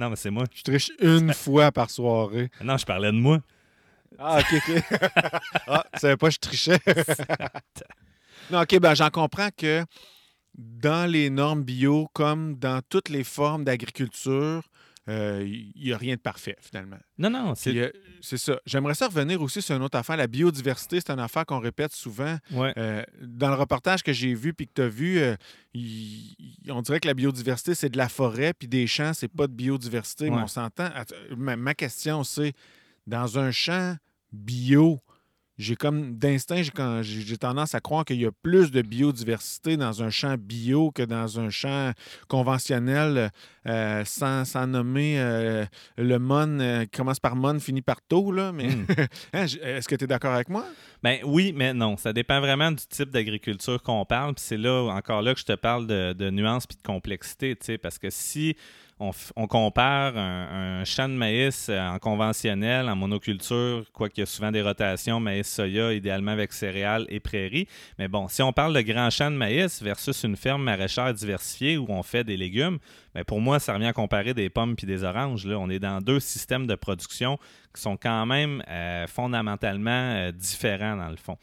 non, 0.00 0.10
mais 0.10 0.16
c'est 0.16 0.30
moi. 0.30 0.44
Je 0.52 0.62
triche 0.62 0.90
une 1.00 1.32
fois 1.32 1.70
par 1.70 1.90
soirée. 1.90 2.50
Non, 2.60 2.76
je 2.76 2.84
parlais 2.84 3.12
de 3.12 3.16
moi. 3.16 3.38
Ah, 4.18 4.40
OK, 4.40 4.60
OK. 4.68 4.82
ah, 5.68 5.84
tu 5.94 6.00
savais 6.00 6.16
pas 6.16 6.28
que 6.28 6.34
je 6.34 6.38
trichais. 6.40 6.78
Non, 8.50 8.62
OK, 8.62 8.78
ben 8.78 8.94
j'en 8.94 9.10
comprends 9.10 9.48
que 9.56 9.84
dans 10.56 11.10
les 11.10 11.30
normes 11.30 11.62
bio, 11.62 12.08
comme 12.12 12.56
dans 12.56 12.80
toutes 12.88 13.08
les 13.08 13.24
formes 13.24 13.64
d'agriculture, 13.64 14.62
il 15.06 15.12
euh, 15.12 15.62
n'y 15.76 15.92
a 15.92 15.96
rien 15.96 16.14
de 16.14 16.20
parfait, 16.20 16.56
finalement. 16.60 16.98
Non, 17.18 17.30
non, 17.30 17.54
c'est... 17.54 17.92
c'est 18.20 18.36
ça. 18.36 18.60
J'aimerais 18.66 18.94
ça 18.94 19.08
revenir 19.08 19.40
aussi 19.42 19.60
sur 19.60 19.74
une 19.74 19.82
autre 19.82 19.98
affaire. 19.98 20.16
La 20.16 20.26
biodiversité, 20.26 21.00
c'est 21.00 21.10
une 21.10 21.18
affaire 21.18 21.46
qu'on 21.46 21.58
répète 21.58 21.92
souvent. 21.92 22.36
Euh, 22.54 23.02
dans 23.20 23.48
le 23.48 23.54
reportage 23.54 24.02
que 24.02 24.12
j'ai 24.12 24.34
vu 24.34 24.54
puis 24.54 24.68
que 24.68 24.72
tu 24.74 24.82
as 24.82 24.88
vu, 24.88 25.18
euh, 25.18 25.36
on 26.68 26.82
dirait 26.82 27.00
que 27.00 27.08
la 27.08 27.14
biodiversité, 27.14 27.74
c'est 27.74 27.88
de 27.88 27.96
la 27.96 28.08
forêt, 28.08 28.52
puis 28.52 28.68
des 28.68 28.86
champs, 28.86 29.12
c'est 29.12 29.28
pas 29.28 29.46
de 29.46 29.52
biodiversité. 29.52 30.30
Mais 30.30 30.42
on 30.42 30.46
s'entend. 30.46 30.90
Ma 31.36 31.74
question, 31.74 32.22
c'est 32.22 32.52
dans 33.06 33.38
un 33.38 33.50
champ 33.50 33.96
bio, 34.32 35.00
j'ai 35.60 35.76
comme 35.76 36.16
d'instinct, 36.16 36.62
j'ai, 37.02 37.36
tendance 37.36 37.74
à 37.74 37.80
croire 37.80 38.04
qu'il 38.04 38.20
y 38.20 38.26
a 38.26 38.30
plus 38.42 38.70
de 38.70 38.80
biodiversité 38.80 39.76
dans 39.76 40.02
un 40.02 40.10
champ 40.10 40.36
bio 40.38 40.90
que 40.90 41.02
dans 41.02 41.38
un 41.38 41.50
champ 41.50 41.92
conventionnel, 42.28 43.30
euh, 43.66 44.02
sans, 44.06 44.46
sans 44.46 44.66
nommer 44.66 45.20
euh, 45.20 45.66
le 45.98 46.18
mon 46.18 46.60
euh, 46.60 46.84
qui 46.84 46.96
commence 46.96 47.20
par 47.20 47.36
mon, 47.36 47.60
finit 47.60 47.82
par 47.82 48.00
tôt. 48.00 48.32
Là, 48.32 48.52
mais 48.52 48.70
Hmm. 48.70 48.86
Hein, 49.32 49.46
est-ce 49.62 49.88
que 49.88 49.94
tu 49.94 50.04
es 50.04 50.06
d'accord 50.06 50.32
avec 50.32 50.48
moi? 50.48 50.64
Ben 51.02 51.18
oui, 51.24 51.52
mais 51.54 51.74
non. 51.74 51.96
Ça 51.96 52.12
dépend 52.12 52.40
vraiment 52.40 52.70
du 52.70 52.86
type 52.88 53.10
d'agriculture 53.10 53.82
qu'on 53.82 54.04
parle. 54.04 54.34
Puis 54.34 54.44
c'est 54.46 54.56
là, 54.56 54.84
encore 54.90 55.22
là, 55.22 55.34
que 55.34 55.40
je 55.40 55.44
te 55.44 55.54
parle 55.54 55.86
de, 55.86 56.12
de 56.12 56.30
nuances 56.30 56.66
puis 56.66 56.76
de 56.76 56.82
complexité. 56.82 57.56
tu 57.56 57.66
sais, 57.66 57.78
Parce 57.78 57.98
que 57.98 58.10
si 58.10 58.56
on, 59.00 59.46
compare 59.46 60.16
un, 60.16 60.84
champ 60.84 61.08
de 61.08 61.14
maïs 61.14 61.68
euh, 61.68 61.80
en 61.88 61.98
conventionnel, 61.98 62.88
en 62.88 62.96
monoculture, 62.96 63.84
quoiqu'il 63.92 64.20
y 64.20 64.22
a 64.22 64.26
souvent 64.26 64.52
des 64.52 64.60
rotations, 64.60 65.20
maïs-soya, 65.20 65.94
idéalement 65.94 66.32
avec 66.32 66.52
céréales 66.52 67.06
et 67.08 67.18
prairies. 67.18 67.66
Mais 67.98 68.08
bon, 68.08 68.28
si 68.28 68.42
on 68.42 68.52
parle 68.52 68.74
de 68.74 68.80
grands 68.82 69.10
champs 69.10 69.30
de 69.30 69.36
maïs 69.36 69.82
versus 69.82 70.22
une 70.24 70.36
ferme 70.36 70.62
maraîchère 70.62 71.12
diversifiée 71.14 71.78
où 71.78 71.86
on 71.88 72.02
fait 72.02 72.24
des 72.24 72.36
légumes, 72.36 72.78
ben 73.14 73.24
pour 73.24 73.40
moi, 73.40 73.58
ça 73.58 73.74
revient 73.74 73.86
à 73.86 73.92
comparer 73.92 74.34
des 74.34 74.50
pommes 74.50 74.76
puis 74.76 74.86
des 74.86 75.02
oranges. 75.02 75.46
Là. 75.46 75.58
On 75.58 75.70
est 75.70 75.78
dans 75.78 76.00
deux 76.00 76.20
systèmes 76.20 76.66
de 76.66 76.74
production 76.74 77.38
qui 77.74 77.80
sont 77.80 77.96
quand 77.96 78.26
même 78.26 78.62
euh, 78.68 79.06
fondamentalement 79.06 79.90
euh, 79.90 80.32
différents 80.32 80.96
dans 80.96 81.08
le 81.08 81.16
fond. 81.16 81.36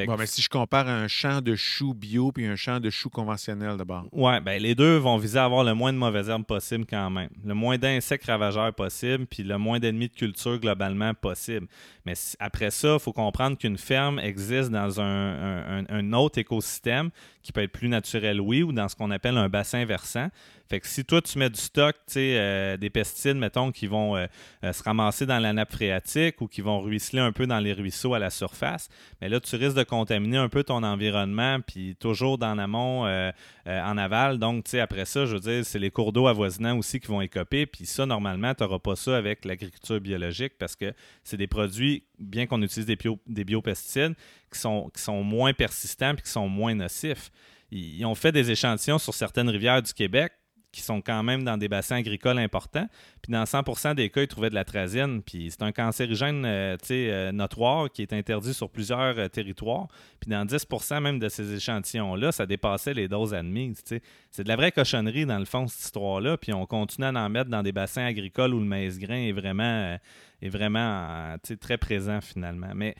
Fait 0.00 0.06
que- 0.06 0.10
Bon, 0.12 0.16
mais 0.18 0.26
si 0.26 0.42
je 0.42 0.48
compare 0.48 0.88
un 0.88 1.08
champ 1.08 1.40
de 1.40 1.54
choux 1.54 1.94
bio 1.94 2.32
puis 2.32 2.46
un 2.46 2.56
champ 2.56 2.80
de 2.80 2.90
choux 2.90 3.10
conventionnel 3.10 3.76
d'abord. 3.76 4.06
Ouais, 4.12 4.40
ben 4.40 4.60
les 4.60 4.74
deux 4.74 4.96
vont 4.96 5.16
viser 5.16 5.38
à 5.38 5.44
avoir 5.44 5.64
le 5.64 5.74
moins 5.74 5.92
de 5.92 5.98
mauvaises 5.98 6.28
herbes 6.28 6.44
possible 6.44 6.84
quand 6.88 7.10
même. 7.10 7.30
Le 7.44 7.54
moins 7.54 7.78
d'insectes 7.78 8.26
ravageurs 8.26 8.72
possible, 8.74 9.26
puis 9.26 9.42
le 9.42 9.58
moins 9.58 9.78
d'ennemis 9.78 10.08
de 10.08 10.14
culture 10.14 10.58
globalement 10.58 11.14
possible. 11.14 11.66
Mais 12.06 12.14
après 12.38 12.70
ça, 12.70 12.94
il 12.94 13.00
faut 13.00 13.12
comprendre 13.12 13.56
qu'une 13.58 13.78
ferme 13.78 14.18
existe 14.18 14.70
dans 14.70 15.00
un- 15.00 15.80
un- 15.80 15.84
un 15.88 16.12
autre 16.12 16.38
écosystème 16.38 17.10
qui 17.42 17.52
peut 17.52 17.62
être 17.62 17.72
plus 17.72 17.88
naturel, 17.88 18.40
oui, 18.40 18.62
ou 18.62 18.72
dans 18.72 18.88
ce 18.88 18.96
qu'on 18.96 19.10
appelle 19.10 19.36
un 19.38 19.48
bassin 19.48 19.84
versant. 19.84 20.28
Fait 20.70 20.78
que 20.78 20.86
si 20.86 21.04
toi, 21.04 21.20
tu 21.20 21.36
mets 21.36 21.50
du 21.50 21.60
stock, 21.60 21.96
tu 22.06 22.12
sais, 22.12 22.38
euh, 22.38 22.76
des 22.76 22.90
pesticides, 22.90 23.36
mettons, 23.36 23.72
qui 23.72 23.88
vont 23.88 24.16
euh, 24.16 24.26
euh, 24.62 24.72
se 24.72 24.84
ramasser 24.84 25.26
dans 25.26 25.40
la 25.40 25.52
nappe 25.52 25.72
phréatique 25.72 26.40
ou 26.40 26.46
qui 26.46 26.60
vont 26.60 26.80
ruisseler 26.80 27.20
un 27.20 27.32
peu 27.32 27.44
dans 27.44 27.58
les 27.58 27.72
ruisseaux 27.72 28.14
à 28.14 28.20
la 28.20 28.30
surface, 28.30 28.88
mais 29.20 29.28
là, 29.28 29.40
tu 29.40 29.56
risques 29.56 29.76
de 29.76 29.82
contaminer 29.82 30.36
un 30.36 30.48
peu 30.48 30.62
ton 30.62 30.84
environnement, 30.84 31.58
puis 31.60 31.96
toujours 31.96 32.38
euh, 32.40 33.32
euh, 33.66 33.82
en 33.82 33.98
aval. 33.98 34.38
Donc, 34.38 34.62
tu 34.62 34.70
sais, 34.70 34.80
après 34.80 35.06
ça, 35.06 35.26
je 35.26 35.34
veux 35.34 35.40
dire, 35.40 35.66
c'est 35.66 35.80
les 35.80 35.90
cours 35.90 36.12
d'eau 36.12 36.28
avoisinants 36.28 36.78
aussi 36.78 37.00
qui 37.00 37.08
vont 37.08 37.20
écoper. 37.20 37.66
Puis 37.66 37.84
ça, 37.84 38.06
normalement, 38.06 38.54
tu 38.54 38.62
n'auras 38.62 38.78
pas 38.78 38.94
ça 38.94 39.16
avec 39.16 39.44
l'agriculture 39.44 40.00
biologique 40.00 40.52
parce 40.56 40.76
que 40.76 40.94
c'est 41.24 41.36
des 41.36 41.48
produits, 41.48 42.04
bien 42.20 42.46
qu'on 42.46 42.62
utilise 42.62 42.86
des, 42.86 42.94
bio- 42.94 43.18
des 43.26 43.42
biopesticides, 43.42 44.14
qui 44.52 44.58
sont, 44.60 44.88
qui 44.94 45.02
sont 45.02 45.24
moins 45.24 45.52
persistants 45.52 46.14
puis 46.14 46.22
qui 46.22 46.30
sont 46.30 46.48
moins 46.48 46.76
nocifs. 46.76 47.32
Ils 47.72 48.04
ont 48.04 48.14
fait 48.14 48.32
des 48.32 48.50
échantillons 48.50 48.98
sur 48.98 49.14
certaines 49.14 49.48
rivières 49.48 49.82
du 49.82 49.92
Québec 49.92 50.32
qui 50.72 50.82
sont 50.82 51.00
quand 51.00 51.22
même 51.22 51.42
dans 51.42 51.56
des 51.56 51.68
bassins 51.68 51.96
agricoles 51.96 52.38
importants. 52.38 52.88
Puis 53.22 53.32
dans 53.32 53.44
100% 53.44 53.94
des 53.94 54.08
cas, 54.08 54.22
ils 54.22 54.28
trouvaient 54.28 54.50
de 54.50 54.54
la 54.54 54.64
trazine. 54.64 55.22
Puis 55.22 55.50
c'est 55.50 55.62
un 55.62 55.72
cancérigène 55.72 56.44
euh, 56.44 56.76
euh, 56.90 57.32
notoire 57.32 57.90
qui 57.90 58.02
est 58.02 58.12
interdit 58.12 58.54
sur 58.54 58.70
plusieurs 58.70 59.18
euh, 59.18 59.28
territoires. 59.28 59.88
Puis 60.20 60.30
dans 60.30 60.44
10% 60.44 61.00
même 61.00 61.18
de 61.18 61.28
ces 61.28 61.54
échantillons-là, 61.54 62.32
ça 62.32 62.46
dépassait 62.46 62.94
les 62.94 63.08
doses 63.08 63.34
admises. 63.34 63.82
C'est 64.30 64.44
de 64.44 64.48
la 64.48 64.56
vraie 64.56 64.72
cochonnerie, 64.72 65.26
dans 65.26 65.38
le 65.38 65.44
fond, 65.44 65.66
cette 65.66 65.84
histoire-là. 65.84 66.36
Puis 66.36 66.52
on 66.52 66.66
continue 66.66 67.06
à 67.06 67.12
en 67.12 67.28
mettre 67.28 67.50
dans 67.50 67.62
des 67.62 67.72
bassins 67.72 68.04
agricoles 68.04 68.54
où 68.54 68.60
le 68.60 68.66
maïs-grain 68.66 69.26
est 69.26 69.32
vraiment, 69.32 69.98
est 70.40 70.48
vraiment 70.48 71.36
très 71.60 71.78
présent, 71.78 72.20
finalement. 72.20 72.70
Mais 72.74 72.94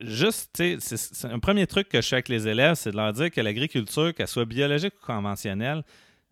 juste, 0.00 0.62
c'est 0.80 1.24
un 1.24 1.38
premier 1.38 1.66
truc 1.66 1.88
que 1.88 2.00
je 2.00 2.08
fais 2.08 2.16
avec 2.16 2.28
les 2.28 2.48
élèves, 2.48 2.74
c'est 2.74 2.90
de 2.90 2.96
leur 2.96 3.12
dire 3.12 3.30
que 3.30 3.40
l'agriculture, 3.40 4.12
qu'elle 4.14 4.28
soit 4.28 4.44
biologique 4.44 4.94
ou 5.02 5.06
conventionnelle, 5.06 5.84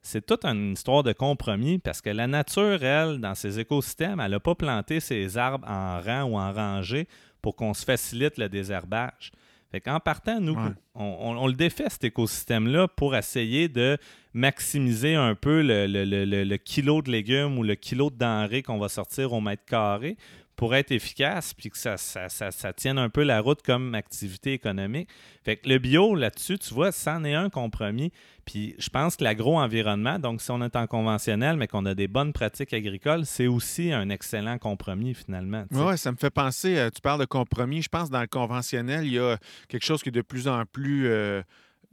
c'est 0.02 0.26
toute 0.26 0.44
une 0.44 0.72
histoire 0.72 1.02
de 1.02 1.12
compromis 1.12 1.78
parce 1.78 2.00
que 2.00 2.10
la 2.10 2.26
nature, 2.26 2.82
elle, 2.82 3.18
dans 3.20 3.34
ses 3.34 3.58
écosystèmes, 3.60 4.20
elle 4.20 4.32
n'a 4.32 4.40
pas 4.40 4.54
planté 4.54 4.98
ses 5.00 5.38
arbres 5.38 5.66
en 5.68 6.00
rang 6.00 6.22
ou 6.24 6.36
en 6.36 6.52
rangée 6.52 7.06
pour 7.40 7.54
qu'on 7.56 7.72
se 7.74 7.84
facilite 7.84 8.36
le 8.38 8.48
désherbage. 8.48 9.32
Fait 9.70 9.80
qu'en 9.80 10.00
partant, 10.00 10.38
nous, 10.38 10.54
Ouais. 10.54 10.70
on, 10.94 11.04
on- 11.04 11.36
on 11.38 11.46
le 11.46 11.54
défait, 11.54 11.86
cet 11.88 12.04
écosystème-là, 12.04 12.88
pour 12.88 13.16
essayer 13.16 13.68
de 13.68 13.96
maximiser 14.34 15.14
un 15.14 15.34
peu 15.34 15.62
le, 15.62 15.86
le- 15.86 16.04
le- 16.04 16.24
le- 16.24 16.44
le 16.44 16.56
kilo 16.56 17.00
de 17.00 17.10
légumes 17.10 17.56
ou 17.58 17.62
le 17.62 17.74
kilo 17.74 18.10
de 18.10 18.16
denrées 18.16 18.62
qu'on 18.62 18.78
va 18.78 18.88
sortir 18.88 19.32
au 19.32 19.40
mètre 19.40 19.64
carré 19.64 20.16
pour 20.56 20.74
être 20.74 20.92
efficace 20.92 21.54
puis 21.54 21.70
que 21.70 21.78
ça, 21.78 21.96
ça, 21.96 22.72
tienne 22.72 22.98
un 22.98 23.08
peu 23.08 23.22
la 23.22 23.40
route 23.40 23.62
comme 23.62 23.94
activité 23.94 24.52
économique. 24.52 25.08
Fait 25.44 25.56
que 25.56 25.68
le 25.68 25.78
bio, 25.78 26.14
là-dessus, 26.14 26.58
tu 26.58 26.74
vois, 26.74 26.92
c'en 26.92 27.24
est 27.24 27.34
un 27.34 27.50
compromis. 27.50 28.12
Puis 28.44 28.74
je 28.78 28.88
pense 28.88 29.16
que 29.16 29.24
l'agro-environnement, 29.24 30.18
donc 30.18 30.42
si 30.42 30.50
on 30.50 30.60
est 30.62 30.76
en 30.76 30.86
conventionnel, 30.86 31.56
mais 31.56 31.68
qu'on 31.68 31.86
a 31.86 31.94
des 31.94 32.08
bonnes 32.08 32.32
pratiques 32.32 32.72
agricoles, 32.72 33.24
c'est 33.24 33.46
aussi 33.46 33.92
un 33.92 34.08
excellent 34.08 34.58
compromis 34.58 35.14
finalement. 35.14 35.64
Oui, 35.70 35.96
ça 35.96 36.10
me 36.12 36.16
fait 36.16 36.30
penser, 36.30 36.76
euh, 36.76 36.90
tu 36.90 37.00
parles 37.00 37.20
de 37.20 37.24
compromis, 37.24 37.82
je 37.82 37.88
pense 37.88 38.10
dans 38.10 38.20
le 38.20 38.26
conventionnel, 38.26 39.06
il 39.06 39.14
y 39.14 39.18
a 39.18 39.38
quelque 39.68 39.84
chose 39.84 40.02
qui 40.02 40.08
est 40.08 40.12
de 40.12 40.22
plus 40.22 40.48
en 40.48 40.64
plus, 40.64 41.06
euh, 41.06 41.42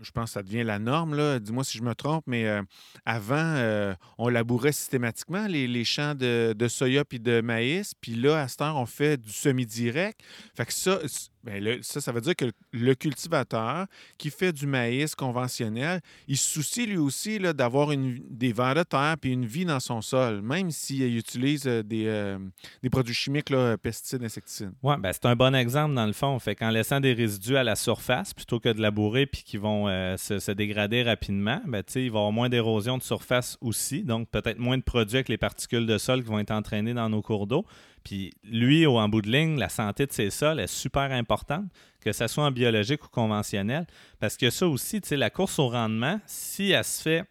je 0.01 0.11
pense 0.11 0.29
que 0.29 0.33
ça 0.33 0.43
devient 0.43 0.63
la 0.63 0.79
norme, 0.79 1.15
là. 1.15 1.39
dis-moi 1.39 1.63
si 1.63 1.77
je 1.77 1.83
me 1.83 1.93
trompe, 1.93 2.23
mais 2.27 2.47
euh, 2.47 2.61
avant, 3.05 3.35
euh, 3.35 3.93
on 4.17 4.29
labourait 4.29 4.71
systématiquement 4.71 5.47
les, 5.47 5.83
champs 5.83 6.15
de, 6.15 6.53
de 6.57 6.67
soya 6.67 7.05
puis 7.05 7.19
de 7.19 7.41
maïs, 7.41 7.93
puis 7.93 8.15
là, 8.15 8.41
à 8.41 8.47
cette 8.47 8.61
heure, 8.61 8.77
on 8.77 8.85
fait 8.85 9.17
du 9.17 9.31
semi-direct. 9.31 10.21
Fait 10.55 10.65
que 10.65 10.73
ça, 10.73 10.99
le- 11.45 11.81
ça, 11.81 12.01
ça 12.01 12.11
veut 12.11 12.21
dire 12.21 12.35
que 12.35 12.51
le 12.71 12.95
cultivateur 12.95 13.85
qui 14.17 14.29
fait 14.29 14.51
du 14.51 14.67
maïs 14.67 15.15
conventionnel, 15.15 16.01
il 16.27 16.37
se 16.37 16.49
soucie 16.51 16.85
lui 16.85 16.97
aussi 16.97 17.39
d'avoir 17.39 17.89
des 17.95 18.53
vers 18.53 18.75
de 18.75 18.83
terre 18.83 19.15
puis 19.19 19.31
une 19.31 19.45
vie 19.45 19.65
dans 19.65 19.79
son 19.79 20.01
sol, 20.01 20.41
même 20.41 20.71
s'il 20.71 21.17
utilise 21.17 21.67
euh, 21.67 21.83
des, 21.83 22.05
euh, 22.07 22.37
des 22.83 22.89
produits 22.89 23.13
chimiques, 23.13 23.49
là, 23.49 23.77
pesticides, 23.77 24.23
insecticides. 24.23 24.71
Ouais, 24.83 24.97
ben 24.97 25.11
c'est 25.13 25.25
un 25.25 25.35
bon 25.35 25.55
exemple 25.55 25.95
dans 25.95 26.05
le 26.05 26.13
fond. 26.13 26.37
Fait 26.39 26.55
qu'en 26.55 26.69
laissant 26.69 26.99
des 26.99 27.13
résidus 27.13 27.55
à 27.57 27.63
la 27.63 27.75
surface 27.75 28.33
plutôt 28.33 28.59
que 28.59 28.69
de 28.69 28.81
labourer 28.81 29.25
puis 29.25 29.43
qui 29.43 29.57
vont 29.57 29.87
euh, 29.87 30.17
se, 30.17 30.51
dégrader 30.51 31.03
rapidement, 31.03 31.61
ben, 31.65 31.83
il 31.95 32.01
va 32.01 32.03
y 32.03 32.07
avoir 32.07 32.31
moins 32.31 32.49
d'érosion 32.49 32.97
de 32.97 33.03
surface 33.03 33.57
aussi. 33.61 34.03
Donc, 34.03 34.29
peut-être 34.29 34.59
moins 34.59 34.77
de 34.77 34.83
produits 34.83 35.17
avec 35.17 35.29
les 35.29 35.37
particules 35.37 35.85
de 35.85 35.97
sol 35.97 36.23
qui 36.23 36.29
vont 36.29 36.39
être 36.39 36.51
entraînées 36.51 36.93
dans 36.93 37.09
nos 37.09 37.21
cours 37.21 37.47
d'eau. 37.47 37.65
Puis, 38.03 38.33
lui, 38.43 38.85
au, 38.85 38.97
en 38.97 39.09
bout 39.09 39.21
de 39.21 39.29
ligne, 39.29 39.57
la 39.57 39.69
santé 39.69 40.05
de 40.05 40.11
ses 40.11 40.29
sols 40.29 40.59
est 40.59 40.67
super 40.67 41.11
importante, 41.11 41.65
que 42.01 42.11
ce 42.11 42.27
soit 42.27 42.45
en 42.45 42.51
biologique 42.51 43.03
ou 43.05 43.09
conventionnel. 43.09 43.85
Parce 44.19 44.37
que 44.37 44.49
ça 44.49 44.67
aussi, 44.67 45.01
la 45.11 45.29
course 45.29 45.59
au 45.59 45.69
rendement, 45.69 46.19
si 46.25 46.71
elle 46.71 46.83
se 46.83 47.01
fait 47.01 47.25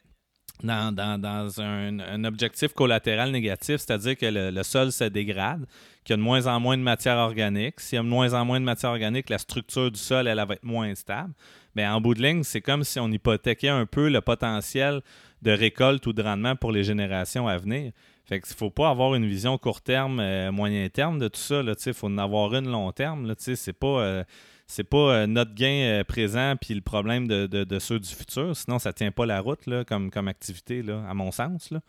dans, 0.63 1.61
un, 1.61 2.25
objectif 2.25 2.73
collatéral 2.73 3.31
négatif, 3.31 3.77
c'est-à-dire 3.77 4.17
que 4.17 4.27
le, 4.27 4.63
sol 4.63 4.93
se 4.93 5.05
dégrade, 5.05 5.67
qu'il 6.05 6.13
y 6.13 6.15
a 6.15 6.17
de 6.17 6.23
moins 6.23 6.47
en 6.47 6.59
moins 6.59 6.77
de 6.77 6.83
matière 6.83 7.17
organique. 7.17 7.81
S'il 7.81 7.97
y 7.97 8.01
a 8.01 8.03
de 8.03 8.09
moins 8.09 8.33
en 8.35 8.45
moins 8.45 8.61
de 8.61 8.65
matière 8.65 8.91
organique, 8.91 9.31
la 9.31 9.39
structure 9.39 9.91
du 9.91 9.99
sol, 9.99 10.27
elle, 10.27 10.39
elle 10.39 10.47
va 10.47 10.55
être 10.55 10.65
moins 10.65 10.95
stable. 10.95 11.33
Mais 11.75 11.87
en 11.87 12.01
bout 12.01 12.15
de 12.15 12.23
ligne, 12.23 12.43
c'est 12.43 12.61
comme 12.61 12.83
si 12.83 12.99
on 12.99 13.09
hypothéquait 13.09 13.69
un 13.69 13.87
peu 13.87 14.09
le 14.09 14.21
potentiel 14.21 15.01
de 15.43 15.53
récolte 15.53 16.07
ou 16.07 16.13
de 16.13 16.23
rendement 16.23 16.57
pour 16.57 16.73
les 16.73 16.83
générations 16.83 17.47
à 17.47 17.57
venir. 17.57 17.93
Fait 18.29 18.41
qu'il 18.41 18.53
ne 18.53 18.57
faut 18.57 18.71
pas 18.71 18.91
avoir 18.91 19.15
une 19.15 19.27
vision 19.27 19.57
court 19.57 19.81
terme, 19.81 20.21
euh, 20.21 20.53
moyen 20.53 20.87
terme 20.91 21.19
de 21.19 21.29
tout 21.29 21.41
ça. 21.41 21.63
Il 21.87 21.95
faut 21.95 22.09
en 22.09 22.19
avoir 22.19 22.55
une 22.55 22.69
long 22.71 22.93
terme. 22.93 23.33
C'est 23.39 23.73
pas, 23.73 23.87
euh, 24.03 24.25
c'est 24.67 24.85
pas 24.85 24.99
euh, 25.15 25.27
notre 25.27 25.55
gain 25.55 26.03
présent 26.07 26.55
puis 26.61 26.75
le 26.75 26.83
problème 26.83 27.27
de, 27.27 27.47
de- 27.47 27.65
de 27.65 27.79
ceux 27.79 27.99
du 27.99 28.09
futur. 28.11 28.55
Sinon, 28.55 28.79
ça 28.79 28.93
tient 28.93 29.11
pas 29.13 29.25
la 29.25 29.41
route 29.41 29.67
là, 29.67 29.85
comme, 29.85 30.11
comme 30.11 30.29
activité, 30.29 30.83
là, 30.83 31.03
à 31.09 31.15
mon 31.15 31.31
sens. 31.33 31.71
Là. 31.71 31.81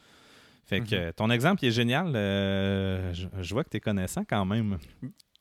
Fait 0.66 0.80
que 0.80 0.96
Mhm. 0.96 1.02
euh, 1.02 1.12
ton 1.12 1.30
exemple 1.30 1.66
il 1.66 1.70
est 1.70 1.72
génial. 1.72 2.12
Je, 2.14 3.28
je 3.42 3.54
vois 3.54 3.64
que 3.66 3.70
tu 3.70 3.78
es 3.78 3.80
connaissant 3.82 4.24
quand 4.24 4.46
même. 4.46 4.78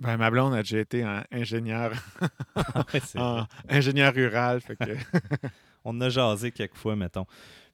Ben, 0.00 0.17
ma 0.17 0.31
blonde 0.31 0.55
a 0.55 0.62
déjà 0.62 0.78
été 0.78 1.05
en 1.05 1.23
ingénieur, 1.31 1.93
Ouais, 2.57 3.00
c'est 3.05 3.19
en 3.21 3.35
vrai. 3.37 3.47
ingénieur 3.69 4.12
rural. 4.14 4.61
Fait 4.61 4.75
que, 4.76 4.97
On 5.85 6.00
a 6.00 6.09
jasé 6.09 6.50
quelques 6.50 6.76
fois, 6.76 6.97
mettons. 6.97 7.26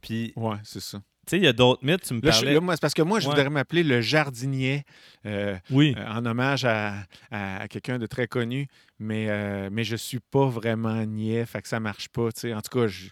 Puis, 0.03 0.33
ouais, 0.37 0.57
c'est 0.63 0.81
ça. 0.81 1.01
Sais, 1.31 1.37
il 1.39 1.45
y 1.45 1.47
a 1.49 1.53
d'autres 1.53 1.85
mythes. 1.85 2.03
Tu 2.03 2.15
me 2.15 2.21
Là, 2.21 2.31
je- 2.31 2.37
parlais. 2.39 2.55
là, 2.55 2.61
moi, 2.61 2.75
c'est 2.75 2.81
parce 2.81 2.95
que 2.95 3.03
moi, 3.03 3.21
je 3.21 3.27
Ouais. 3.29 3.35
voudrais 3.35 3.51
m'appeler 3.51 3.83
le 3.83 4.01
jardinier 4.01 4.85
euh, 5.27 5.57
Oui. 5.71 5.95
euh, 5.99 6.07
en 6.07 6.25
hommage 6.27 6.65
à, 6.65 6.95
à- 7.31 7.63
à 7.63 7.69
quelqu'un 7.69 7.99
de 7.99 8.07
très 8.07 8.27
connu, 8.29 8.67
mais, 8.99 9.27
euh, 9.29 9.69
mais 9.73 9.85
je 9.85 9.97
suis 9.97 10.21
pas 10.21 10.47
vraiment 10.47 11.05
niais, 11.07 11.47
fait 11.47 11.63
que 11.63 11.69
ça 11.69 11.81
marche 11.81 12.09
pas. 12.09 12.31
tu 12.33 12.41
sais. 12.41 12.55
En 12.55 12.61
tout 12.61 12.79
cas, 12.79 12.87
je. 12.87 13.09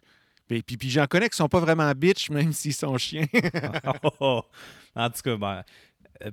Puis, 0.49 0.63
puis, 0.63 0.77
puis 0.77 0.91
j'en 0.91 1.07
connais 1.07 1.29
qui 1.31 1.37
sont 1.37 1.49
pas 1.49 1.61
vraiment 1.61 1.91
bitch, 1.93 2.29
même 2.31 2.53
s'ils 2.53 2.75
sont 2.75 2.99
chiens. 2.99 3.25
Oh, 4.21 4.43
en 4.97 5.09
tout 5.11 5.23
cas, 5.25 5.37
ben, 5.37 5.63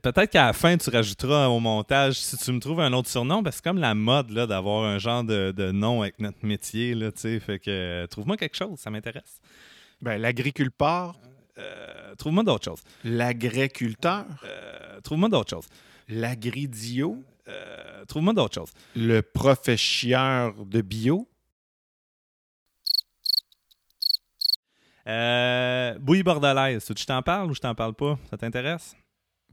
peut-être 0.02 0.32
qu'à 0.32 0.48
la 0.48 0.54
fin, 0.54 0.76
tu 0.78 0.90
rajouteras 0.90 1.48
au 1.48 1.60
montage 1.60 2.16
si 2.16 2.36
tu 2.38 2.52
me 2.52 2.60
trouves 2.60 2.82
un 2.82 2.92
autre 2.94 3.08
surnom, 3.08 3.42
parce 3.44 3.56
que 3.56 3.64
c'est 3.64 3.70
comme 3.70 3.80
la 3.80 3.96
mode 3.96 4.32
là, 4.32 4.46
d'avoir 4.46 4.84
un 4.86 4.98
genre 5.00 5.24
de, 5.24 5.52
de 5.56 5.72
nom 5.72 6.02
avec 6.02 6.20
notre 6.20 6.46
métier. 6.46 6.96
Là, 6.96 7.12
fait 7.16 7.60
que 7.60 7.70
euh, 7.70 8.08
trouve-moi 8.08 8.36
quelque 8.36 8.58
chose, 8.58 8.78
ça 8.80 8.90
m'intéresse. 8.90 9.40
ben, 10.02 10.20
l'agriculteur, 10.20 11.18
Euh, 11.60 12.16
trouve-moi 12.16 12.44
d'autres 12.44 12.66
choses. 12.66 12.82
l'agriculteur, 13.04 14.26
Euh, 14.44 15.00
trouve-moi 15.02 15.30
d'autres 15.30 15.50
choses. 15.50 15.68
l'agridio. 16.08 17.24
Euh, 17.48 18.06
Trouve-moi 18.06 18.34
d'autres 18.34 18.56
choses. 18.56 18.72
Le 18.96 19.22
professeur 19.22 20.66
de 20.66 20.82
bio. 20.82 21.28
Bouillie 26.00 26.24
bordelaise. 26.24 26.86
Tu 26.96 27.06
t'en 27.06 27.22
parles 27.22 27.50
ou 27.52 27.54
je 27.54 27.60
t'en 27.60 27.76
parle 27.76 27.94
pas? 27.94 28.18
Ça 28.30 28.38
t'intéresse? 28.38 28.96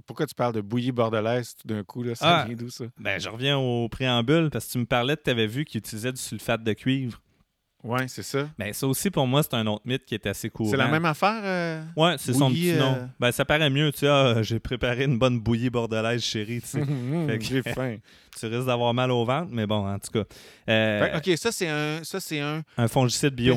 Pourquoi 0.06 0.26
tu 0.26 0.34
parles 0.34 0.52
de 0.52 0.60
bouillie 0.60 0.92
bordelaise 0.92 1.54
tout 1.56 1.66
d'un 1.66 1.82
coup? 1.82 2.02
Là? 2.02 2.14
Ça 2.14 2.40
Ah. 2.40 2.44
vient 2.44 2.56
d'où, 2.56 2.68
ça? 2.68 2.84
Ben, 2.98 3.18
je 3.18 3.28
reviens 3.30 3.56
au 3.58 3.88
préambule 3.88 4.50
parce 4.50 4.66
que 4.66 4.72
tu 4.72 4.78
me 4.78 4.84
parlais 4.86 5.16
que 5.16 5.22
tu 5.22 5.30
avais 5.30 5.46
vu 5.46 5.64
qu'il 5.64 5.78
utilisait 5.78 6.12
du 6.12 6.20
sulfate 6.20 6.62
de 6.62 6.72
cuivre. 6.74 7.22
Oui, 7.86 8.00
c'est 8.08 8.22
ça. 8.24 8.48
Ben, 8.58 8.72
ça 8.72 8.86
aussi, 8.86 9.10
pour 9.10 9.26
moi, 9.26 9.42
c'est 9.42 9.54
un 9.54 9.66
autre 9.68 9.82
mythe 9.84 10.04
qui 10.04 10.14
est 10.14 10.26
assez 10.26 10.50
courant. 10.50 10.70
C'est 10.70 10.76
la 10.76 10.88
même 10.88 11.04
affaire? 11.04 11.40
euh? 11.44 11.82
Ouais, 11.96 12.16
c'est 12.18 12.32
son 12.32 12.50
petit 12.50 12.74
nom. 12.74 12.94
euh, 12.96 13.06
Ben, 13.20 13.30
ça 13.30 13.44
paraît 13.44 13.70
mieux. 13.70 13.92
Tu 13.92 14.00
sais, 14.00 14.08
ah, 14.08 14.42
j'ai 14.42 14.58
préparé 14.58 15.04
une 15.04 15.18
bonne 15.18 15.38
bouillie 15.38 15.70
bordelaise, 15.70 16.22
chérie. 16.22 16.60
Tu, 16.60 16.66
sais. 16.66 16.80
Que- 17.38 17.40
J'ai 17.40 17.62
faim. 17.62 17.96
Tu 18.38 18.44
risques 18.46 18.66
d'avoir 18.66 18.92
mal 18.92 19.10
au 19.10 19.24
ventre, 19.24 19.48
mais 19.50 19.66
bon, 19.66 19.88
en 19.88 19.98
tout 19.98 20.10
cas. 20.12 20.24
Euh, 20.68 21.20
Fait 21.20 21.32
OK, 21.32 21.38
ça, 21.38 21.50
c'est 21.52 21.68
un, 21.68 22.04
ça, 22.04 22.20
c'est 22.20 22.40
un, 22.40 22.62
Un 22.76 22.88
fongicide 22.88 23.30
bio. 23.34 23.54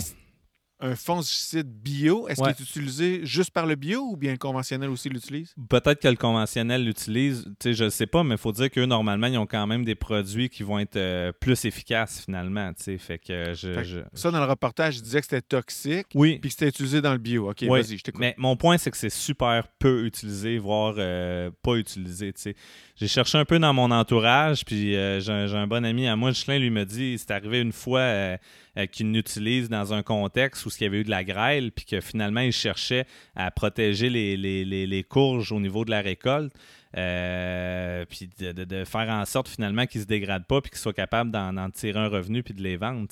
Un 0.81 0.95
fongicide 0.95 1.67
bio. 1.67 2.27
Est-ce 2.27 2.41
Ouais. 2.41 2.53
qu'il 2.53 2.63
est 2.65 2.69
utilisé 2.69 3.19
juste 3.25 3.51
par 3.51 3.65
le 3.65 3.75
bio 3.75 4.01
ou 4.11 4.15
bien 4.17 4.31
le 4.31 4.37
conventionnel 4.37 4.89
aussi 4.89 5.09
l'utilise? 5.09 5.53
Peut-être 5.69 6.01
que 6.01 6.07
le 6.07 6.15
conventionnel 6.15 6.85
l'utilise, 6.85 7.43
tu 7.45 7.51
sais, 7.59 7.73
je 7.73 7.83
ne 7.85 7.89
sais 7.89 8.07
pas, 8.07 8.23
mais 8.23 8.35
il 8.35 8.37
faut 8.37 8.51
dire 8.51 8.69
qu'eux, 8.71 8.85
normalement, 8.85 9.27
ils 9.27 9.37
ont 9.37 9.45
quand 9.45 9.67
même 9.67 9.83
des 9.83 9.95
produits 9.95 10.47
qui 10.49 10.63
vont 10.63 10.79
être 10.79 10.95
euh, 10.95 11.31
plus 11.39 11.65
efficaces, 11.65 12.23
finalement, 12.25 12.71
tu 12.73 12.83
sais, 12.83 12.97
fait 12.97 13.19
que 13.19 13.33
euh, 13.33 13.53
je... 13.53 13.73
Fait 13.73 13.81
que 13.81 13.87
je- 13.87 13.99
Ça, 14.13 14.31
dans 14.31 14.39
le 14.39 14.45
reportage, 14.49 14.97
il 14.97 15.01
disait 15.01 15.19
que 15.19 15.25
c'était 15.25 15.41
toxique 15.41 16.07
Oui, 16.15 16.39
puis 16.39 16.49
que 16.49 16.53
c'était 16.53 16.69
utilisé 16.69 17.01
dans 17.01 17.11
le 17.11 17.17
bio. 17.17 17.49
OK, 17.49 17.57
Oui, 17.63 17.67
vas-y, 17.81 17.97
je 17.97 18.03
t'écoute. 18.03 18.21
mais 18.21 18.33
mon 18.37 18.55
point, 18.55 18.77
c'est 18.77 18.91
que 18.91 18.97
c'est 18.97 19.09
super 19.09 19.67
peu 19.79 20.05
utilisé, 20.05 20.57
voire 20.59 20.95
euh, 20.97 21.49
pas 21.61 21.75
utilisé, 21.75 22.31
tu 22.33 22.41
sais. 22.41 22.55
J'ai 22.95 23.07
cherché 23.07 23.37
un 23.37 23.45
peu 23.45 23.59
dans 23.59 23.73
mon 23.73 23.91
entourage, 23.91 24.63
puis 24.65 24.95
euh, 24.95 25.19
j'ai 25.19 25.31
un, 25.31 25.47
j'ai 25.47 25.55
un 25.57 25.67
bon 25.67 25.83
ami 25.85 26.07
à 26.07 26.15
moi, 26.15 26.29
Michelin, 26.29 26.57
lui 26.59 26.69
me 26.69 26.85
dit, 26.85 27.17
c'est 27.17 27.31
arrivé 27.31 27.59
une 27.59 27.71
fois 27.73 28.37
euh, 28.77 28.81
euh, 28.81 28.85
qu'il 28.85 29.11
l'utilise 29.11 29.69
dans 29.69 29.93
un 29.93 30.03
contexte 30.03 30.65
où 30.65 30.69
il 30.79 30.83
y 30.83 30.85
avait 30.87 31.01
eu 31.01 31.03
de 31.03 31.09
la 31.09 31.23
grêle, 31.23 31.71
puis 31.71 31.85
que 31.85 32.01
finalement, 32.01 32.41
il 32.41 32.51
cherchait 32.51 33.05
à 33.35 33.51
protéger 33.51 34.09
les 34.09 35.05
courges 35.07 35.51
au 35.51 35.59
niveau 35.59 35.85
de 35.85 35.91
la 35.91 36.01
récolte. 36.01 36.53
Euh, 36.97 38.03
puis 38.09 38.29
de, 38.39 38.83
faire 38.83 39.09
en 39.09 39.25
sorte 39.25 39.47
finalement 39.47 39.85
qu'ils 39.85 39.99
ne 39.99 40.03
se 40.05 40.07
dégradent 40.07 40.45
pas 40.45 40.59
puis 40.61 40.71
qu'ils 40.71 40.79
soient 40.79 40.93
capables 40.93 41.29
d'en, 41.31 41.69
tirer 41.69 41.99
un 41.99 42.07
revenu 42.07 42.41
puis 42.41 42.53
de 42.53 42.63
les 42.63 42.77
vendre. 42.77 43.07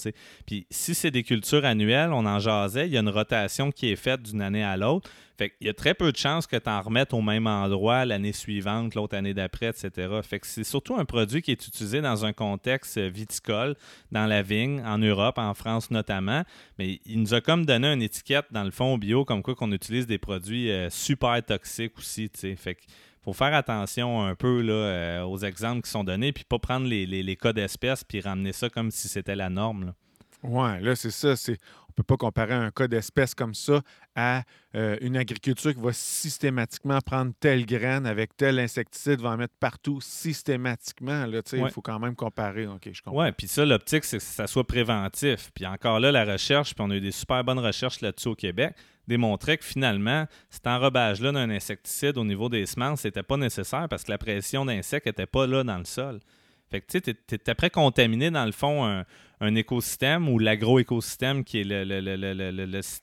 Puis 0.46 0.65
si 0.72 0.96
c'est 0.96 1.12
des 1.12 1.24
cultures 1.24 1.65
annuelles, 1.65 2.12
on 2.12 2.25
en 2.25 2.39
jasait, 2.39 2.88
il 2.88 2.93
y 2.93 2.98
a 2.98 3.01
une 3.01 3.10
rotation 3.10 3.72
qui 3.72 3.91
est 3.91 3.96
faite 3.96 4.24
d'une 4.24 4.41
année 4.41 4.63
à 4.63 4.77
l'autre. 4.77 5.10
Fait 5.38 5.51
qu'il 5.51 5.67
y 5.67 5.69
a 5.69 5.74
très 5.74 5.93
peu 5.93 6.12
de 6.12 6.17
chances 6.17 6.48
que 6.48 6.55
tu 6.55 6.67
en 6.67 6.81
remettes 6.81 7.13
au 7.13 7.22
même 7.22 7.46
endroit 7.46 8.05
l'année 8.05 8.34
suivante, 8.34 8.96
l'autre 8.96 9.15
année 9.15 9.36
d'après, 9.36 9.67
etc. 9.67 9.91
Fait 10.24 10.39
que 10.39 10.48
c'est 10.48 10.63
surtout 10.63 10.96
un 10.96 11.05
produit 11.05 11.43
qui 11.43 11.51
est 11.51 11.67
utilisé 11.67 12.01
dans 12.01 12.25
un 12.25 12.34
contexte 12.34 12.98
viticole, 12.98 13.75
dans 14.12 14.25
la 14.25 14.41
vigne, 14.41 14.81
en 14.84 14.98
Europe, 14.98 15.38
en 15.38 15.53
France 15.53 15.91
notamment. 15.91 16.41
Mais 16.79 17.00
il 17.05 17.22
nous 17.22 17.36
a 17.36 17.41
comme 17.41 17.67
donné 17.67 17.93
une 17.93 18.01
étiquette 18.01 18.46
dans 18.50 18.63
le 18.63 18.72
fond 18.72 18.98
bio, 18.98 19.25
comme 19.25 19.43
quoi 19.43 19.53
qu'on 19.53 19.72
utilise 19.72 20.07
des 20.07 20.17
produits 20.17 20.72
euh, 20.72 20.89
super 20.89 21.43
toxiques 21.46 22.00
aussi. 22.00 22.31
tu 22.31 22.39
sais. 22.39 22.55
Fait 22.55 22.74
que 22.74 22.81
faut 23.27 23.34
faire 23.34 23.53
attention 23.53 24.25
un 24.25 24.36
peu 24.36 24.63
euh, 24.69 25.22
aux 25.24 25.38
exemples 25.39 25.81
qui 25.81 25.89
sont 25.91 26.05
donnés, 26.05 26.31
puis 26.31 26.46
pas 26.46 26.60
prendre 26.60 26.88
les, 26.88 27.05
les- 27.05 27.24
cas 27.36 27.51
d'espèces 27.51 28.05
puis 28.05 28.22
ramener 28.22 28.53
ça 28.53 28.69
comme 28.69 28.89
si 28.89 29.10
c'était 29.10 29.36
la 29.36 29.50
norme. 29.50 29.93
Ouais, 30.43 30.79
là, 30.79 30.96
c'est 30.96 31.12
ça. 31.12 31.36
On 31.98 32.04
peut 32.04 32.16
pas 32.16 32.18
comparer 32.18 32.54
un 32.54 32.70
cas 32.70 32.88
d'espèce 32.88 33.34
comme 33.34 33.56
ça 33.56 33.82
à 34.16 34.44
euh, 34.75 34.98
une 35.01 35.18
agriculture 35.18 35.74
qui 35.74 35.82
va 35.82 35.92
systématiquement 35.94 37.00
prendre 37.01 37.34
telle 37.39 37.66
graine 37.66 38.06
avec 38.06 38.38
tel 38.38 38.60
insecticide, 38.60 39.20
va 39.20 39.30
en 39.32 39.38
mettre 39.38 39.56
partout 39.60 40.00
systématiquement. 40.00 41.25
Là, 41.25 41.42
Ouais. 41.54 41.60
Il 41.60 41.72
faut 41.72 41.82
quand 41.82 41.98
même 41.98 42.16
comparer. 42.16 42.68
OK, 42.68 42.89
je 42.92 43.01
comprends. 43.01 43.24
Ouais, 43.24 43.32
puis 43.32 43.48
ça, 43.48 43.66
l'optique, 43.66 44.04
c'est 44.04 44.18
que 44.18 44.24
ça 44.24 44.46
soit 44.46 44.68
préventif. 44.68 45.50
Puis 45.56 45.66
encore 45.66 46.00
là, 46.00 46.12
la 46.12 46.25
recherche, 46.25 46.75
puis 46.75 46.84
on 46.86 46.92
a 46.92 46.96
eu 46.96 47.01
des 47.01 47.12
super 47.12 47.44
bonnes 47.44 47.60
recherches 47.60 48.01
là-dessus 48.01 48.27
au 48.27 48.36
Québec, 48.36 48.75
démontrait 49.08 49.58
que 49.58 49.66
finalement, 49.66 50.27
cet 50.50 50.68
enrobage-là 50.68 51.32
d'un 51.32 51.50
insecticide 51.50 52.18
au 52.18 52.25
niveau 52.25 52.50
des 52.50 52.66
semences, 52.66 53.01
c'était 53.01 53.24
pas 53.24 53.38
nécessaire 53.38 53.88
parce 53.89 54.04
que 54.04 54.12
la 54.12 54.18
pression 54.18 54.66
d'insectes 54.66 55.08
n'était 55.08 55.25
pas 55.25 55.48
là 55.48 55.63
dans 55.63 55.77
le 55.77 55.86
sol. 55.86 56.20
Fait 56.69 56.81
que 56.81 56.86
tu 56.88 57.00
sais, 57.00 57.13
t'es 57.13 57.50
après 57.50 57.69
contaminé 57.69 58.29
dans 58.29 58.45
le 58.45 58.51
fond 58.51 58.86
un, 59.39 59.55
écosystème 59.55 60.27
ou 60.27 60.38
l'agroécosystème 60.39 61.43
qui 61.43 61.62
est 61.62 61.63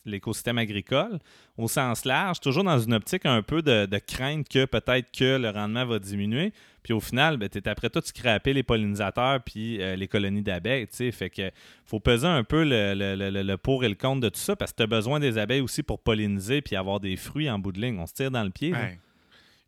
l'écosystème 0.05 0.59
agricole? 0.59 1.19
Au 1.57 1.69
sens 1.69 2.05
large, 2.05 2.41
toujours 2.41 2.65
dans 2.65 2.79
une 2.79 2.93
optique 2.95 3.25
un 3.27 3.41
peu 3.43 3.63
de, 3.63 3.87
crainte 3.99 4.49
que 4.49 4.65
peut-être 4.65 5.11
que 5.13 5.39
le 5.39 5.49
rendement 5.51 5.87
va 5.87 5.99
diminuer. 5.99 6.53
Puis 6.83 6.93
au 6.93 7.01
final, 7.01 7.39
ben, 7.39 7.49
tu 7.49 7.59
es 7.59 7.69
après 7.69 7.89
tout 7.89 8.03
scraper 8.05 8.53
les 8.53 8.63
pollinisateurs 8.63 9.41
puis 9.43 9.81
euh, 9.81 9.97
les 9.97 10.09
colonies 10.09 10.43
d'abeilles. 10.43 10.87
Fait 10.91 11.31
que 11.31 11.51
faut 11.87 12.01
peser 12.01 12.27
un 12.27 12.45
peu 12.45 12.65
le, 12.65 12.95
le- 12.95 13.57
pour 13.57 13.85
et 13.85 13.89
le 13.89 13.95
contre 13.95 14.21
de 14.21 14.29
tout 14.29 14.41
ça 14.41 14.57
parce 14.57 14.73
que 14.73 14.83
tu 14.83 14.89
besoin 14.89 15.21
des 15.21 15.39
abeilles 15.39 15.63
aussi 15.63 15.83
pour 15.83 16.01
polliniser 16.01 16.61
puis 16.61 16.77
avoir 16.77 17.01
des 17.01 17.17
fruits 17.17 17.49
en 17.49 17.59
bout 17.59 17.73
de 17.73 17.81
ligne. 17.81 17.99
On 17.99 18.07
se 18.07 18.13
tire 18.13 18.31
dans 18.31 18.45
le 18.45 18.51
pied. 18.51 18.75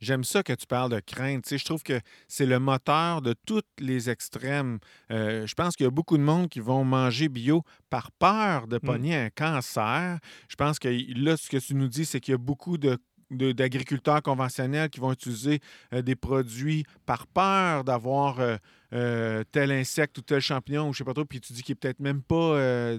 J'aime 0.01 0.25
ça 0.25 0.43
que 0.43 0.53
tu 0.53 0.67
parles 0.67 0.91
de 0.91 1.01
crainte. 1.01 1.45
Tu 1.45 1.49
sais, 1.51 1.59
je 1.59 1.65
trouve 1.65 1.83
que 1.83 1.99
c'est 2.29 2.45
le 2.47 2.59
moteur 2.59 3.23
de 3.23 3.35
tous 3.47 3.63
les 3.79 4.11
extrêmes. 4.11 4.79
Euh, 5.11 5.47
je 5.47 5.55
pense 5.55 5.75
qu'il 5.77 5.85
y 5.85 5.87
a 5.87 5.91
beaucoup 5.91 6.19
de 6.19 6.23
monde 6.23 6.49
qui 6.49 6.61
vont 6.61 6.85
manger 6.85 7.29
bio 7.29 7.63
par 7.89 8.11
peur 8.13 8.67
de 8.69 8.77
pogner 8.79 9.17
un 9.17 9.31
cancer. 9.31 10.19
Je 10.49 10.57
pense 10.57 10.79
que 10.79 10.89
là, 11.19 11.37
ce 11.37 11.49
que 11.49 11.57
tu 11.57 11.75
nous 11.75 11.89
dis, 11.89 12.05
c'est 12.05 12.21
qu'il 12.21 12.33
y 12.33 12.35
a 12.35 12.39
beaucoup 12.39 12.77
de- 12.79 12.99
d'agriculteurs 13.31 14.23
conventionnels 14.23 14.89
qui 14.91 15.01
vont 15.01 15.13
utiliser 15.13 15.61
euh, 15.93 16.03
des 16.03 16.15
produits 16.15 16.85
par 17.07 17.27
peur 17.27 17.83
d'avoir 17.83 18.39
euh, 18.41 18.57
euh, 18.93 19.43
tel 19.51 19.73
insecte 19.73 20.17
ou 20.19 20.23
tel 20.23 20.41
champignon 20.41 20.89
ou 20.89 20.93
je 20.93 20.99
sais 20.99 21.05
pas 21.05 21.15
trop, 21.15 21.25
puis 21.25 21.41
tu 21.41 21.53
dis 21.53 21.63
qu'il 21.63 21.77
peut-être 21.77 22.01
même 22.01 22.23
pas, 22.23 22.35
euh, 22.57 22.99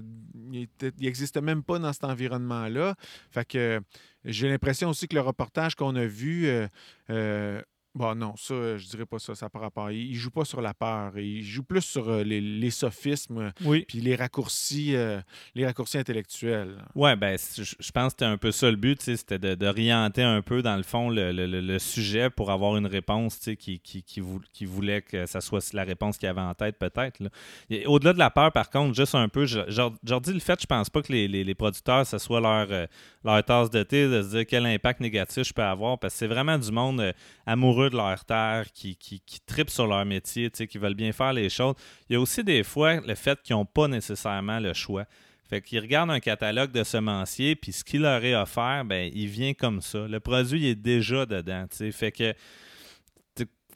il 0.52 0.62
est 0.62 0.66
peut-être- 0.78 0.96
il 0.98 1.06
existe 1.06 1.36
même 1.40 1.62
pas 1.62 1.78
dans 1.78 1.92
cet 1.92 2.04
environnement-là. 2.04 2.94
Fait 3.30 3.44
que 3.46 3.80
j'ai 4.24 4.48
l'impression 4.48 4.90
aussi 4.90 5.08
que 5.08 5.14
le 5.14 5.22
reportage 5.22 5.74
qu'on 5.74 5.96
a 5.96 6.06
vu, 6.06 6.46
euh, 6.46 6.66
euh, 7.10 7.62
bon 7.94 8.14
non, 8.14 8.34
ça, 8.36 8.54
euh, 8.54 8.78
je 8.78 8.86
dirais 8.86 9.06
pas 9.06 9.18
ça, 9.18 9.34
ça 9.34 9.48
par 9.48 9.62
rapport. 9.62 9.90
Il, 9.90 10.10
il 10.10 10.14
joue 10.14 10.30
pas 10.30 10.44
sur 10.44 10.60
la 10.60 10.74
peur, 10.74 11.18
il 11.18 11.42
joue 11.42 11.62
plus 11.62 11.80
sur 11.82 12.08
euh, 12.08 12.22
les, 12.22 12.40
les 12.40 12.70
sophismes 12.70 13.52
Oui. 13.64 13.84
puis 13.88 14.00
les 14.00 14.14
raccourcis, 14.14 14.94
euh, 14.94 15.20
les 15.54 15.66
raccourcis 15.66 15.98
intellectuels. 15.98 16.76
Ouais, 16.94 17.16
ben, 17.16 17.36
je 17.56 17.90
pense 17.92 18.04
que 18.06 18.10
c'était 18.10 18.24
un 18.24 18.36
peu 18.36 18.52
ça 18.52 18.70
le 18.70 18.76
but, 18.76 19.00
c'était 19.02 19.38
d'orienter 19.56 20.22
un 20.22 20.42
peu, 20.42 20.62
dans 20.62 20.76
le 20.76 20.82
fond, 20.82 21.10
le, 21.10 21.32
le- 21.32 21.46
le- 21.46 21.78
sujet 21.78 22.28
pour 22.30 22.50
avoir 22.50 22.76
une 22.76 22.86
réponse 22.86 23.38
qui, 23.58 23.78
qui, 23.80 24.02
qui, 24.02 24.20
vou- 24.20 24.42
qui 24.52 24.64
voulait 24.64 25.02
que 25.02 25.26
ça 25.26 25.40
soit 25.40 25.72
la 25.72 25.84
réponse 25.84 26.18
qu'il 26.18 26.28
avait 26.28 26.40
en 26.40 26.54
tête, 26.54 26.76
peut-être. 26.78 27.20
Au-delà 27.86 28.12
de 28.12 28.18
la 28.18 28.30
peur, 28.30 28.52
par 28.52 28.68
contre, 28.70 28.94
juste 28.94 29.14
un 29.14 29.28
peu, 29.28 29.46
leur 30.06 30.20
dis 30.20 30.32
le 30.32 30.40
fait, 30.40 30.60
je 30.60 30.66
pense 30.66 30.90
pas 30.90 31.02
que 31.02 31.12
les, 31.12 31.28
les- 31.28 31.44
les 31.44 31.54
producteurs, 31.54 32.06
ce 32.06 32.18
soit 32.18 32.40
leur, 32.40 32.68
leur 33.24 33.44
tasse 33.44 33.70
de 33.70 33.82
thé, 33.82 34.08
de 34.08 34.22
se 34.22 34.28
dire 34.36 34.46
quel 34.46 34.66
impact 34.66 35.00
négatif 35.00 35.44
je 35.46 35.52
peux 35.52 35.62
avoir, 35.62 35.98
parce 35.98 36.14
que 36.14 36.18
c'est 36.18 36.26
vraiment 36.26 36.58
du 36.58 36.70
monde 36.72 37.00
euh, 37.00 37.12
de 37.90 37.96
leur 37.96 38.24
terre, 38.24 38.66
qui, 38.74 38.96
qui, 38.96 39.20
qui 39.20 39.40
tripe 39.40 39.70
sur 39.70 39.86
leur 39.86 40.04
métier, 40.04 40.50
qui 40.50 40.78
veulent 40.78 40.94
bien 40.94 41.12
faire 41.12 41.32
les 41.32 41.48
choses. 41.48 41.74
Il 42.08 42.14
y 42.14 42.16
a 42.16 42.20
aussi 42.20 42.42
des 42.44 42.62
fois 42.64 43.00
le 43.00 43.14
fait 43.14 43.40
qu'ils 43.42 43.56
n'ont 43.56 43.64
pas 43.64 43.88
nécessairement 43.88 44.58
le 44.60 44.72
choix. 44.74 45.04
Fait 45.48 45.62
qu'ils 45.62 45.80
regardent 45.80 46.10
un 46.10 46.20
catalogue 46.20 46.72
de 46.72 46.84
semenciers, 46.84 47.56
puis 47.56 47.72
ce 47.72 47.82
qu'il 47.82 48.02
leur 48.02 48.22
est 48.22 48.34
offert, 48.34 48.84
ben, 48.84 49.10
il 49.14 49.28
vient 49.28 49.54
comme 49.54 49.80
ça. 49.80 50.06
Le 50.06 50.20
produit 50.20 50.66
est 50.66 50.74
déjà 50.74 51.24
dedans. 51.24 51.66
tu 51.70 51.76
sais. 51.78 51.92
Fait 51.92 52.12
que 52.12 52.34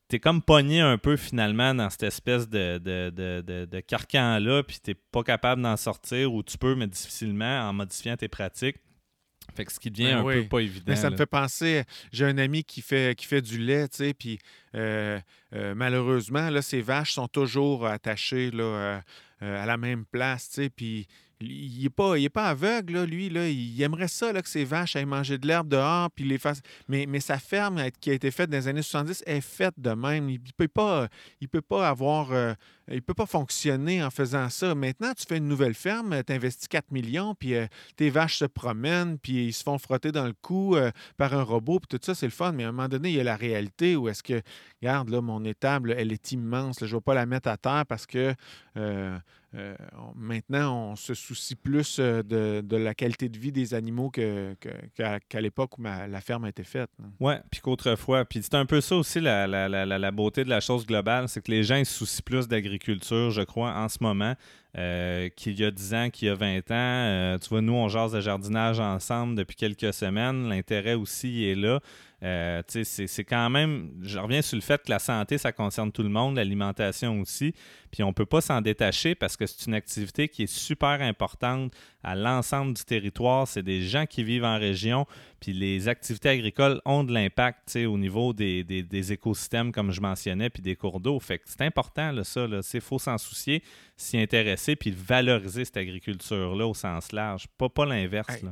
t'es- 0.09 0.19
comme 0.21 0.43
pogné 0.43 0.81
un 0.83 0.99
peu 0.99 1.17
finalement 1.17 1.75
dans 1.75 1.89
cette 1.89 2.03
espèce 2.03 2.47
de, 2.47 2.77
de, 2.77 3.09
de, 3.09 3.41
de- 3.41 3.65
de 3.65 3.81
carcan-là, 3.81 4.63
puis 4.63 4.79
t'es 4.83 4.93
pas 4.95 5.23
capable 5.23 5.63
d'en 5.63 5.79
sortir, 5.79 6.35
ou 6.35 6.43
tu 6.43 6.59
peux, 6.59 6.75
mais 6.75 6.87
difficilement, 6.87 7.61
en 7.69 7.73
modifiant 7.73 8.17
tes 8.19 8.29
pratiques. 8.29 8.77
Fait 9.55 9.65
que 9.65 9.73
ce 9.73 9.79
qui 9.81 9.91
devient 9.91 10.05
Ben 10.05 10.19
un 10.19 10.25
oui. 10.25 10.43
peu 10.43 10.49
pas 10.49 10.61
évident. 10.61 10.85
Mais 10.89 10.97
ça 10.97 11.11
me 11.11 11.17
fait 11.17 11.27
penser, 11.27 11.85
j'ai 12.13 12.25
un 12.25 12.39
ami 12.39 12.65
qui 12.65 12.81
fait, 12.81 13.17
qui 13.17 13.27
fait 13.27 13.43
du 13.43 13.59
lait, 13.59 13.89
tu 13.89 13.99
sais, 13.99 14.15
puis 14.15 14.39
euh, 14.75 15.21
euh, 15.55 15.75
malheureusement, 15.75 16.49
là, 16.51 16.63
ses 16.63 16.81
vaches 16.81 17.13
sont 17.13 17.29
toujours 17.29 17.87
attachées 17.87 18.51
là, 18.51 18.65
euh, 18.65 19.01
à 19.41 19.67
la 19.67 19.77
même 19.77 20.05
place, 20.05 20.49
tu 20.49 20.63
sais, 20.63 20.71
puis 20.71 21.07
il 21.45 21.83
n'est 21.83 21.91
pas, 21.91 22.19
il 22.19 22.25
est 22.25 22.31
pas 22.31 22.49
aveugle, 22.49 23.05
lui, 23.05 23.29
là, 23.29 23.49
il 23.49 23.81
aimerait 23.83 24.09
ça, 24.09 24.33
que 24.41 24.49
ses 24.49 24.65
vaches 24.65 24.97
aillent 24.97 25.05
manger 25.05 25.39
de 25.39 25.47
l'herbe 25.47 25.69
dehors, 25.69 26.11
puis 26.11 26.25
les 26.25 26.39
fasse... 26.39 26.61
Mais, 26.89 27.21
sa 27.21 27.39
ferme 27.39 27.83
qui 28.01 28.11
a 28.11 28.13
été 28.13 28.31
faite 28.31 28.51
dans 28.51 28.57
les 28.57 28.69
années 28.69 28.83
70 28.83 29.23
est 29.27 29.41
faite 29.41 29.75
de 29.79 29.91
même. 29.91 30.29
Il 30.29 30.41
ne 30.41 30.53
peut 30.57 30.69
pas, 30.69 31.89
avoir... 31.89 32.33
euh, 32.33 32.55
il 32.89 33.03
peut 33.03 33.15
pas 33.15 33.27
fonctionner 33.27 34.03
en 34.03 34.11
faisant 34.11 34.49
ça. 34.49 34.75
Maintenant, 34.75 35.13
tu 35.17 35.25
fais 35.27 35.39
une 35.39 35.49
nouvelle 35.49 35.75
ferme, 35.75 36.23
tu 36.25 36.33
investis 36.33 36.69
4 36.69 36.91
millions, 36.91 37.35
puis 37.35 37.55
euh, 37.55 37.67
tes 37.97 38.11
vaches 38.11 38.39
se 38.39 38.45
promènent, 38.45 39.19
puis 39.19 39.47
ils 39.47 39.53
se 39.53 39.63
font 39.63 39.79
frotter 39.79 40.13
dans 40.13 40.27
le 40.27 40.35
cou 40.41 40.77
euh, 40.77 40.91
par 41.17 41.35
un 41.35 41.43
robot, 41.43 41.81
puis 41.81 41.99
tout 41.99 42.05
ça, 42.05 42.15
c'est 42.15 42.27
le 42.27 42.33
fun. 42.33 42.53
Mais 42.53 42.65
à 42.65 42.69
un 42.69 42.73
moment 42.73 42.89
donné, 42.89 43.11
il 43.11 43.17
y 43.17 43.21
a 43.21 43.25
la 43.25 43.37
réalité 43.37 43.97
où 43.97 44.09
est-ce 44.09 44.23
que, 44.23 44.41
regarde, 44.81 45.09
là, 45.09 45.21
mon 45.21 45.45
étable, 45.45 45.95
elle 45.97 46.13
est 46.13 46.33
immense. 46.33 46.79
je 46.81 46.87
ne 46.87 46.91
vais 46.93 47.01
pas 47.01 47.15
la 47.15 47.27
mettre 47.27 47.49
à 47.49 47.57
terre 47.57 47.85
parce 47.89 48.07
que 48.07 48.35
euh, 49.55 49.75
maintenant, 50.15 50.93
on 50.93 50.97
se 50.97 51.13
soucie 51.13 51.55
plus 51.55 51.99
euh, 51.99 52.23
de, 52.23 52.77
la 52.77 52.95
qualité 52.95 53.29
de 53.29 53.39
vie 53.39 53.53
des 53.53 53.75
animaux 53.75 54.11
qu'à 54.11 55.41
l'époque 55.41 55.79
où 55.79 55.83
la 55.83 56.21
ferme 56.21 56.45
a 56.45 56.49
été 56.49 56.65
faite. 56.65 56.91
là. 56.99 57.05
Ouais, 57.21 57.41
puis 57.51 57.61
qu'autrefois. 57.61 58.25
Puis 58.25 58.41
c'est 58.43 58.55
un 58.55 58.65
peu 58.65 58.81
ça 58.81 58.97
aussi 58.97 59.21
la, 59.21 60.11
beauté 60.11 60.45
de 60.45 60.49
la 60.49 60.61
chose 60.61 60.87
globale, 60.87 61.29
c'est 61.29 61.45
que 61.45 61.51
les 61.51 61.65
gens 61.65 61.83
se 61.85 61.93
soucient 61.93 62.23
plus 62.25 62.49
d'agriculture, 62.49 63.31
je 63.31 63.43
crois, 63.43 63.75
en 63.75 63.89
ce 63.89 63.99
moment, 64.01 64.35
euh, 64.79 65.29
qu'il 65.37 65.61
y 65.61 65.65
a 65.65 65.71
10 65.71 65.95
ans, 65.95 66.11
qu'il 66.11 66.29
y 66.29 66.31
a 66.31 66.35
20 66.35 66.71
ans. 66.71 67.39
Tu 67.39 67.49
vois, 67.51 67.61
nous, 67.61 67.75
on 67.75 67.89
jase 67.89 68.13
de 68.13 68.21
jardinage 68.21 68.81
ensemble 68.81 69.35
depuis 69.35 69.57
quelques 69.57 69.93
semaines. 69.93 70.49
L'intérêt 70.49 70.95
aussi 70.95 71.45
est 71.45 71.55
là. 71.55 71.81
Euh, 72.23 72.63
c'est 72.69 73.25
quand 73.25 73.51
même. 73.51 73.91
Je 74.03 74.17
reviens 74.19 74.43
sur 74.43 74.55
le 74.57 74.63
fait 74.63 74.81
que 74.85 74.91
la 74.91 75.01
santé, 75.01 75.39
ça 75.39 75.51
concerne 75.51 75.91
tout 75.91 76.05
le 76.05 76.09
monde, 76.09 76.37
l'alimentation 76.37 77.21
aussi. 77.21 77.53
Puis 77.91 78.05
on 78.05 78.09
ne 78.09 78.13
peut 78.13 78.27
pas 78.27 78.41
s'en 78.41 78.61
détacher 78.61 79.17
parce 79.17 79.37
que 79.37 79.45
c'est 79.45 79.67
une 79.67 79.75
activité 79.75 80.29
qui 80.29 80.45
est 80.45 80.47
super 80.53 81.03
importante 81.03 81.73
à 82.05 82.15
l'ensemble 82.15 82.75
du 82.75 82.85
territoire. 82.85 83.49
C'est 83.49 83.65
des 83.65 83.83
gens 83.83 84.07
qui 84.07 84.23
vivent 84.23 84.45
en 84.45 84.57
région. 84.59 85.05
Puis 85.41 85.53
les 85.53 85.89
activités 85.89 86.29
agricoles 86.29 86.81
ont 86.85 87.03
de 87.03 87.13
l'impact 87.13 87.77
au 87.87 87.99
niveau 87.99 88.33
des, 88.33 88.63
des- 88.63 88.85
des 88.85 89.13
écosystèmes, 89.13 89.73
comme 89.73 89.91
je 89.91 90.01
mentionnais, 90.01 90.49
puis 90.49 90.63
des 90.63 90.77
cours 90.77 91.01
d'eau. 91.01 91.19
Fait 91.19 91.39
que 91.39 91.45
c'est 91.47 91.63
important, 91.63 92.13
là, 92.13 92.23
ça. 92.23 92.47
Il 92.73 92.81
faut 92.81 93.01
s'en 93.01 93.19
soucier, 93.19 93.65
s'y 93.97 94.17
intéresser, 94.17 94.77
puis 94.77 94.93
valoriser 94.93 95.65
cette 95.65 95.77
agriculture-là 95.77 96.67
au 96.69 96.75
sens 96.75 97.11
large. 97.11 97.47
Pas, 97.59 97.69
pas 97.69 97.85
l'inverse. 97.85 98.33
Hey. 98.33 98.43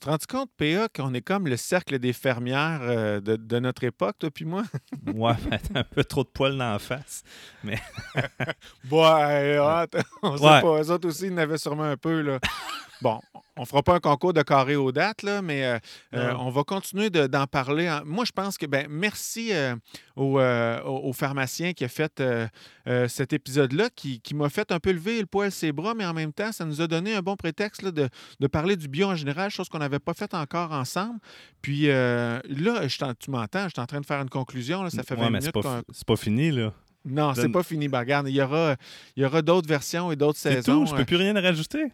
Tu 0.00 0.04
te 0.04 0.10
rends 0.10 0.16
compte, 0.28 0.50
PA, 0.56 0.86
qu'on 0.94 1.12
est 1.12 1.22
comme 1.22 1.48
le 1.48 1.56
cercle 1.56 1.98
des 1.98 2.12
fermières 2.12 2.78
euh, 2.82 3.20
de, 3.20 3.34
de 3.34 3.58
notre 3.58 3.82
époque, 3.82 4.14
toi 4.20 4.30
puis 4.30 4.44
moi? 4.44 4.62
Ouais, 5.12 5.32
ben, 5.50 5.58
t'as 5.58 5.80
un 5.80 5.84
peu 5.84 6.04
trop 6.04 6.22
de 6.22 6.28
poils 6.28 6.56
dans 6.56 6.70
la 6.72 6.78
face. 6.78 7.24
Ouais, 7.64 9.56
ah, 9.60 9.86
on 10.22 10.36
sait 10.36 10.44
Ouais. 10.44 10.62
pas. 10.62 10.82
Eux 10.82 10.90
autres 10.92 11.08
aussi, 11.08 11.26
ils 11.26 11.32
en 11.32 11.38
avaient 11.38 11.58
sûrement 11.58 11.82
un 11.84 11.96
peu. 11.96 12.20
Là. 12.20 12.38
Bon, 13.00 13.20
on 13.56 13.64
fera 13.64 13.82
pas 13.82 13.94
un 13.94 14.00
concours 14.00 14.32
de 14.32 14.42
carré 14.42 14.76
aux 14.76 14.90
dates, 14.92 15.22
là, 15.22 15.40
mais 15.42 15.64
euh, 15.64 15.78
euh, 16.14 16.34
on 16.38 16.50
va 16.50 16.64
continuer 16.64 17.10
de- 17.10 17.26
d'en 17.26 17.46
parler. 17.46 17.88
Moi, 18.04 18.24
je 18.24 18.32
pense 18.32 18.58
que, 18.58 18.66
ben, 18.66 18.86
merci 18.90 19.52
euh, 19.52 19.74
au, 20.16 21.12
pharmacien 21.12 21.72
qui 21.72 21.84
a 21.84 21.88
fait 21.88 22.22
cet 23.08 23.32
épisode-là, 23.32 23.88
qui, 23.94 24.20
qui 24.20 24.34
m'a 24.34 24.48
fait 24.48 24.72
un 24.72 24.80
peu 24.80 24.92
lever 24.92 25.20
le 25.20 25.26
poil 25.26 25.50
ses 25.52 25.72
bras, 25.72 25.94
mais 25.94 26.04
en 26.06 26.14
même 26.14 26.32
temps, 26.32 26.52
ça 26.52 26.64
nous 26.64 26.80
a 26.80 26.86
donné 26.86 27.14
un 27.14 27.22
bon 27.22 27.36
prétexte 27.36 27.82
là, 27.82 27.90
de, 27.90 28.08
de 28.40 28.46
parler 28.46 28.76
du 28.76 28.88
bio 28.88 29.08
en 29.08 29.16
général, 29.16 29.50
chose 29.50 29.68
qu'on 29.68 29.78
n'avait 29.78 29.98
pas 29.98 30.14
fait 30.14 30.34
encore 30.34 30.72
ensemble. 30.72 31.18
Puis 31.62 31.86
là, 31.86 32.40
je 32.44 33.12
tu 33.18 33.30
m'entends, 33.30 33.64
je 33.64 33.70
suis 33.74 33.80
en 33.80 33.86
train 33.86 34.00
de 34.00 34.06
faire 34.06 34.20
une 34.20 34.30
conclusion. 34.30 34.82
là, 34.82 34.90
ça 34.90 35.02
fait 35.02 35.14
20 35.14 35.22
Ouais, 35.24 35.30
mais 35.30 35.38
minutes 35.38 35.52
c'est 35.54 35.62
pas, 35.62 35.82
c'est 35.92 36.16
fini, 36.16 36.50
là. 36.50 36.72
Non, 37.04 37.32
c'est 37.34 37.48
pas 37.48 37.62
fini, 37.62 37.88
ben, 37.88 38.00
regarde, 38.00 38.28
Il 38.28 38.34
y 38.34 38.42
aura, 38.42 38.76
il 39.16 39.22
y 39.22 39.26
aura 39.26 39.40
d'autres 39.40 39.68
versions 39.68 40.12
et 40.12 40.16
d'autres 40.16 40.38
C'est 40.38 40.56
saisons. 40.62 40.80
tout, 40.80 40.86
je 40.90 40.94
peux 40.94 41.04
plus 41.04 41.16
rien 41.16 41.32
rajouter. 41.40 41.86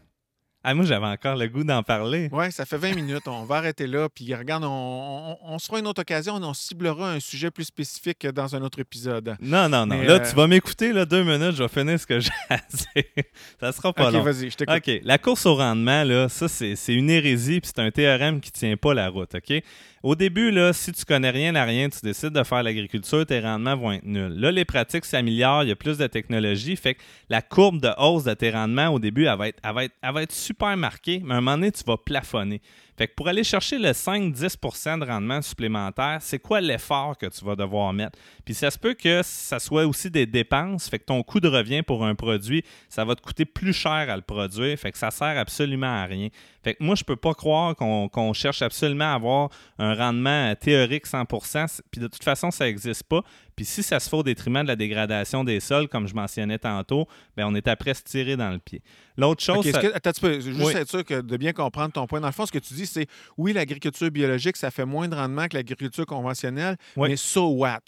Ah, 0.66 0.72
moi, 0.72 0.86
j'avais 0.86 1.04
encore 1.06 1.36
le 1.36 1.46
goût 1.46 1.62
d'en 1.62 1.82
parler. 1.82 2.30
Oui, 2.32 2.50
ça 2.50 2.64
fait 2.64 2.78
20 2.78 2.94
minutes. 2.94 3.28
On 3.28 3.44
va 3.44 3.56
arrêter 3.56 3.86
là. 3.86 4.08
Puis 4.08 4.34
regarde, 4.34 4.64
on, 4.64 4.68
on, 4.68 5.36
on 5.42 5.58
se 5.58 5.66
fera 5.66 5.78
une 5.78 5.86
autre 5.86 6.00
occasion. 6.00 6.36
On 6.36 6.54
ciblera 6.54 7.12
un 7.12 7.20
sujet 7.20 7.50
plus 7.50 7.64
spécifique 7.64 8.26
dans 8.28 8.56
un 8.56 8.62
autre 8.62 8.78
épisode. 8.78 9.36
Non, 9.40 9.68
non, 9.68 9.84
non. 9.84 9.98
Mais, 9.98 10.06
là, 10.06 10.14
euh, 10.14 10.26
tu 10.26 10.34
vas 10.34 10.46
m'écouter, 10.46 10.94
là, 10.94 11.04
deux 11.04 11.22
minutes, 11.22 11.56
je 11.56 11.62
vais 11.62 11.68
finir 11.68 12.00
ce 12.00 12.06
que 12.06 12.18
j'ai 12.18 12.30
à 12.48 12.56
dire. 12.56 13.04
Ça 13.60 13.72
sera 13.72 13.92
pas 13.92 14.06
OK, 14.08 14.14
long. 14.14 14.22
vas-y, 14.22 14.50
je 14.50 14.56
t'écoute. 14.56 14.74
OK. 14.76 15.00
La 15.04 15.18
course 15.18 15.44
au 15.44 15.54
rendement, 15.54 16.02
là, 16.02 16.30
ça, 16.30 16.48
c'est 16.48 16.76
c'est 16.76 16.94
une 16.94 17.10
hérésie, 17.10 17.60
puis 17.60 17.70
c'est 17.74 17.82
un 17.82 17.90
théorème 17.90 18.40
qui 18.40 18.50
tient 18.50 18.76
pas 18.78 18.94
la 18.94 19.10
route, 19.10 19.34
OK? 19.34 19.62
Au 20.04 20.14
début, 20.14 20.50
là, 20.50 20.74
si 20.74 20.92
tu 20.92 21.02
connais 21.06 21.30
rien 21.30 21.54
à 21.54 21.64
rien, 21.64 21.88
tu 21.88 22.00
décides 22.02 22.34
de 22.34 22.44
faire 22.44 22.62
l'agriculture, 22.62 23.24
tes 23.24 23.40
rendements 23.40 23.74
vont 23.74 23.92
être 23.92 24.04
nuls. 24.04 24.34
Là, 24.38 24.50
les 24.50 24.66
pratiques 24.66 25.06
s'améliorent, 25.06 25.62
il 25.62 25.70
y 25.70 25.72
a 25.72 25.76
plus 25.76 25.96
de 25.96 26.06
technologie, 26.06 26.76
fait 26.76 26.96
que 26.96 27.00
la 27.30 27.40
courbe 27.40 27.80
de 27.80 27.88
hausse 27.96 28.24
de 28.24 28.34
tes 28.34 28.50
rendements, 28.50 28.88
au 28.88 28.98
début, 28.98 29.24
va 29.24 29.48
être, 29.48 29.62
elle 29.64 30.12
va 30.12 30.22
être 30.22 30.32
super 30.32 30.76
marquée, 30.76 31.22
mais 31.24 31.32
à 31.32 31.38
un 31.38 31.40
moment 31.40 31.56
donné, 31.56 31.72
tu 31.72 31.82
vas 31.84 31.96
plafonner. 31.96 32.60
Fait 32.96 33.08
que 33.08 33.14
pour 33.14 33.28
aller 33.28 33.42
chercher 33.44 33.78
le 33.78 33.90
5-10 33.90 34.98
de 35.00 35.04
rendement 35.04 35.42
supplémentaire, 35.42 36.18
c'est 36.20 36.38
quoi 36.38 36.60
l'effort 36.60 37.18
que 37.18 37.26
tu 37.26 37.44
vas 37.44 37.56
devoir 37.56 37.92
mettre? 37.92 38.18
Puis 38.44 38.54
ça 38.54 38.70
se 38.70 38.78
peut 38.78 38.94
que 38.94 39.20
ça 39.22 39.58
soit 39.58 39.86
aussi 39.86 40.10
des 40.10 40.26
dépenses, 40.26 40.88
fait 40.88 40.98
que 40.98 41.04
ton 41.06 41.22
coût 41.22 41.40
de 41.40 41.48
revient 41.48 41.82
pour 41.82 42.04
un 42.04 42.14
produit, 42.14 42.64
ça 42.88 43.04
va 43.04 43.14
te 43.16 43.20
coûter 43.22 43.44
plus 43.44 43.72
cher 43.72 43.90
à 43.92 44.16
le 44.16 44.22
produire, 44.22 44.78
fait 44.78 44.92
que 44.92 44.98
ça 44.98 45.10
sert 45.10 45.36
absolument 45.38 45.86
à 46.02 46.04
rien. 46.04 46.28
Fait 46.62 46.74
que 46.74 46.82
moi, 46.82 46.94
je 46.94 47.04
peux 47.04 47.16
pas 47.16 47.34
croire 47.34 47.74
qu'on 47.76 48.32
cherche 48.32 48.62
absolument 48.62 49.12
à 49.12 49.14
avoir 49.14 49.50
un 49.78 49.94
rendement 49.94 50.54
théorique 50.54 51.06
100%, 51.06 51.66
c- 51.68 51.82
puis 51.90 52.00
de 52.00 52.06
toute 52.06 52.24
façon, 52.24 52.50
ça 52.50 52.64
n'existe 52.64 53.02
pas. 53.02 53.22
Puis 53.56 53.64
si 53.64 53.82
ça 53.82 54.00
se 54.00 54.08
fait 54.08 54.16
au 54.16 54.22
détriment 54.22 54.62
de 54.62 54.68
la 54.68 54.76
dégradation 54.76 55.44
des 55.44 55.60
sols, 55.60 55.88
comme 55.88 56.08
je 56.08 56.14
mentionnais 56.14 56.58
tantôt, 56.58 57.06
ben 57.36 57.46
on 57.46 57.54
est 57.54 57.68
après 57.68 57.94
se 57.94 58.02
tirer 58.02 58.36
dans 58.36 58.50
le 58.50 58.58
pied. 58.58 58.82
L'autre 59.16 59.42
chose, 59.42 59.58
OK, 59.58 59.66
est-ce 59.66 59.72
ça- 59.74 59.80
que- 59.82 59.94
attends, 59.94 60.12
tu 60.12 60.20
peux 60.20 60.40
juste 60.40 60.60
Oui. 60.60 60.72
être 60.74 60.88
sûr 60.90 61.04
que 61.04 61.20
de 61.20 61.36
bien 61.36 61.52
comprendre 61.52 61.92
ton 61.92 62.06
point. 62.06 62.20
Dans 62.20 62.26
le 62.28 62.32
fond, 62.32 62.46
ce 62.46 62.52
que 62.52 62.58
tu 62.58 62.74
dis, 62.74 62.86
c'est 62.86 63.06
oui, 63.38 63.52
l'agriculture 63.52 64.10
biologique, 64.10 64.56
ça 64.56 64.70
fait 64.70 64.84
moins 64.84 65.08
de 65.08 65.14
rendement 65.14 65.46
que 65.48 65.56
l'agriculture 65.56 66.06
conventionnelle, 66.06 66.76
Oui. 66.96 67.10
mais 67.10 67.16
so 67.16 67.48
what? 67.50 67.80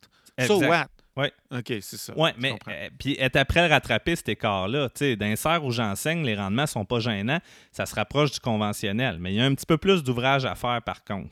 So 0.46 0.58
what? 0.60 0.86
Oui. 1.16 1.28
OK, 1.50 1.72
c'est 1.80 1.96
ça. 1.96 2.12
Oui, 2.16 2.30
mais 2.38 2.52
euh, 2.68 2.88
puis 2.98 3.16
être 3.18 3.36
après 3.36 3.66
le 3.66 3.72
rattraper 3.72 4.16
cet 4.16 4.28
écart-là. 4.28 4.88
D'un 5.16 5.36
serre 5.36 5.64
où 5.64 5.70
j'enseigne, 5.70 6.24
les 6.24 6.34
rendements 6.34 6.66
sont 6.66 6.84
pas 6.84 7.00
gênants, 7.00 7.38
ça 7.72 7.86
se 7.86 7.94
rapproche 7.94 8.32
du 8.32 8.40
conventionnel. 8.40 9.16
Mais 9.18 9.32
il 9.32 9.36
y 9.36 9.40
a 9.40 9.44
un 9.44 9.54
petit 9.54 9.64
peu 9.64 9.78
plus 9.78 10.02
d'ouvrage 10.02 10.44
à 10.44 10.54
faire 10.54 10.82
par 10.82 11.04
contre. 11.04 11.30